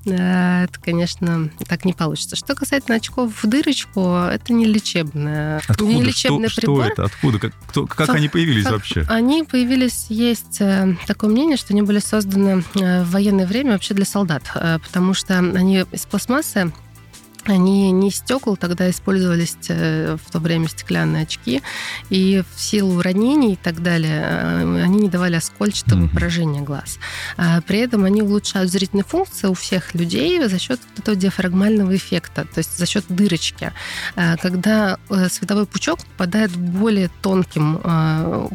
[0.06, 2.36] э, это, конечно, так не получится.
[2.36, 5.62] Что касается очков в дырочку, это не лечебное.
[5.68, 5.94] Откуда?
[5.94, 6.84] Не лечебный что, прибор.
[6.84, 7.06] Что это?
[7.06, 7.40] Откуда?
[7.40, 8.59] Как, кто, как они появились?
[8.64, 9.06] Появились вообще?
[9.08, 13.94] Они появились, есть э, такое мнение, что они были созданы э, в военное время вообще
[13.94, 16.72] для солдат, э, потому что они из пластмассы
[17.50, 21.62] они не стекол, тогда использовались э, в то время стеклянные очки,
[22.10, 26.14] и в силу ранений и так далее э, они не давали оскольчатого mm-hmm.
[26.14, 27.00] поражения глаз.
[27.38, 31.96] А при этом они улучшают зрительные функции у всех людей за счет вот этого диафрагмального
[31.96, 33.72] эффекта, то есть за счет дырочки.
[34.16, 37.80] А когда э, световой пучок попадает более тонким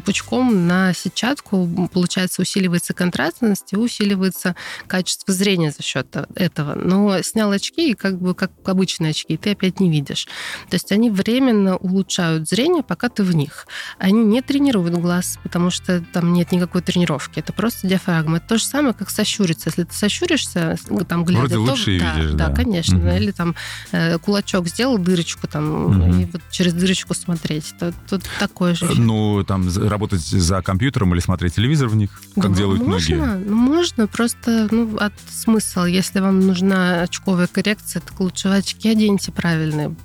[0.05, 4.55] пучком на сетчатку, получается, усиливается контрастность и усиливается
[4.87, 6.75] качество зрения за счет этого.
[6.75, 8.51] Но снял очки, и как бы как
[8.85, 10.27] обычные очки, ты опять не видишь.
[10.69, 13.67] То есть они временно улучшают зрение, пока ты в них.
[13.97, 17.39] Они не тренируют глаз, потому что там нет никакой тренировки.
[17.39, 18.37] Это просто диафрагма.
[18.37, 19.69] Это то же самое, как сощуриться.
[19.69, 20.77] Если ты сощуришься,
[21.07, 21.61] там глядя, Вроде то...
[21.61, 22.49] лучше да, видишь, да.
[22.49, 22.99] Да, конечно.
[22.99, 23.07] Угу.
[23.07, 23.55] Или там
[23.91, 26.21] э, кулачок сделал дырочку там, угу.
[26.21, 27.73] и вот через дырочку смотреть.
[27.75, 28.85] Это, тут такое же.
[28.85, 33.45] Ну, там работать за компьютером или смотреть телевизор в них, как ну, делают можно, многие.
[33.45, 35.85] Ну, можно, просто ну, от смысла.
[35.85, 39.95] Если вам нужна очковая коррекция, так лучше очки оденьте правильные,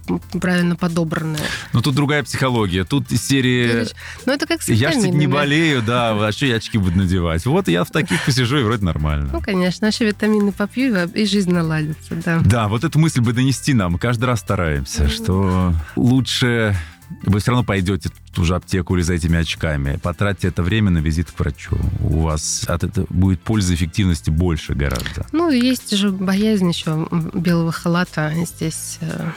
[0.40, 1.40] правильно подобранные.
[1.72, 2.84] Ну, тут другая психология.
[2.84, 3.86] Тут серии...
[4.26, 7.46] Ну, это как с Я ж не болею, да, а что я очки буду надевать?
[7.46, 9.30] Вот я в таких посижу, и вроде нормально.
[9.32, 12.40] Ну, конечно, наши витамины попью, и жизнь наладится, да.
[12.44, 13.96] Да, вот эту мысль бы донести нам.
[13.96, 16.76] Каждый раз стараемся, что лучше
[17.22, 19.98] вы все равно пойдете в ту же аптеку или за этими очками.
[20.02, 21.76] Потратьте это время на визит к врачу.
[22.00, 25.26] У вас от этого будет пользы эффективности больше гораздо.
[25.32, 29.30] Ну, есть же боязнь еще белого халата здесь э,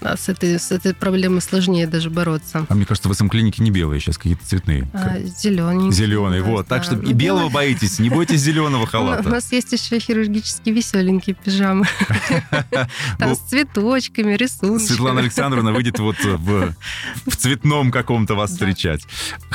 [0.00, 2.66] а с этой, с этой проблемой сложнее даже бороться.
[2.68, 4.88] А мне кажется, в этом клинике не белые сейчас, какие-то цветные.
[4.92, 5.92] А, зелененькие.
[5.92, 6.66] Зеленые, вот.
[6.68, 6.76] Да.
[6.76, 9.28] Так что и белого боитесь, не бойтесь зеленого халата.
[9.28, 11.86] У нас есть еще хирургически веселенькие пижамы.
[13.18, 14.86] Там ну, с цветочками, рисунками.
[14.86, 16.74] Светлана Александровна выйдет вот в,
[17.26, 19.02] в цветном каком-то вас встречать.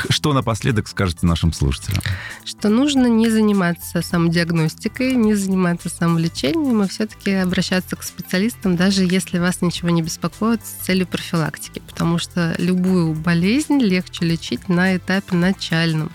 [0.10, 2.02] Что напоследок скажете нашим слушателям?
[2.46, 9.40] Что нужно не заниматься самодиагностикой, не заниматься самолечением, а все-таки обращаться к специалистам, даже если
[9.40, 14.98] вас ничего не беспокоит беспокоят с целью профилактики, потому что любую болезнь легче лечить на
[14.98, 16.12] этапе начальном,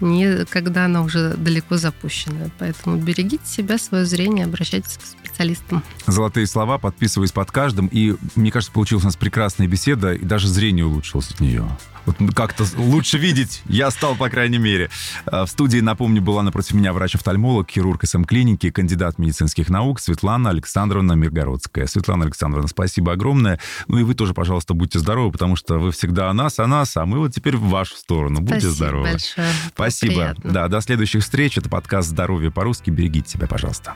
[0.00, 2.50] не когда она уже далеко запущена.
[2.58, 5.82] Поэтому берегите себя, свое зрение, обращайтесь к специалистам.
[6.06, 7.86] Золотые слова, подписываюсь под каждым.
[7.86, 11.66] И мне кажется, получилась у нас прекрасная беседа, и даже зрение улучшилось от нее.
[12.06, 14.90] Вот как-то лучше видеть я стал, по крайней мере.
[15.26, 21.12] А, в студии, напомню, была напротив меня врач-офтальмолог, хирург СМ-клиники, кандидат медицинских наук Светлана Александровна
[21.12, 21.86] Миргородская.
[21.86, 23.60] Светлана Александровна, спасибо огромное.
[23.88, 26.96] Ну и вы тоже, пожалуйста, будьте здоровы, потому что вы всегда о нас, о нас,
[26.96, 28.40] а мы вот теперь в вашу сторону.
[28.40, 29.10] Будьте Спасибо здоровы.
[29.12, 29.48] большое.
[29.74, 30.14] Спасибо.
[30.14, 30.50] Приятно.
[30.50, 31.58] Да, до следующих встреч.
[31.58, 32.90] Это подкаст «Здоровье по-русски».
[32.90, 33.94] Берегите себя, пожалуйста.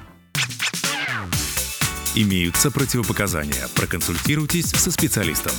[2.14, 3.66] Имеются противопоказания.
[3.74, 5.52] Проконсультируйтесь со специалистом.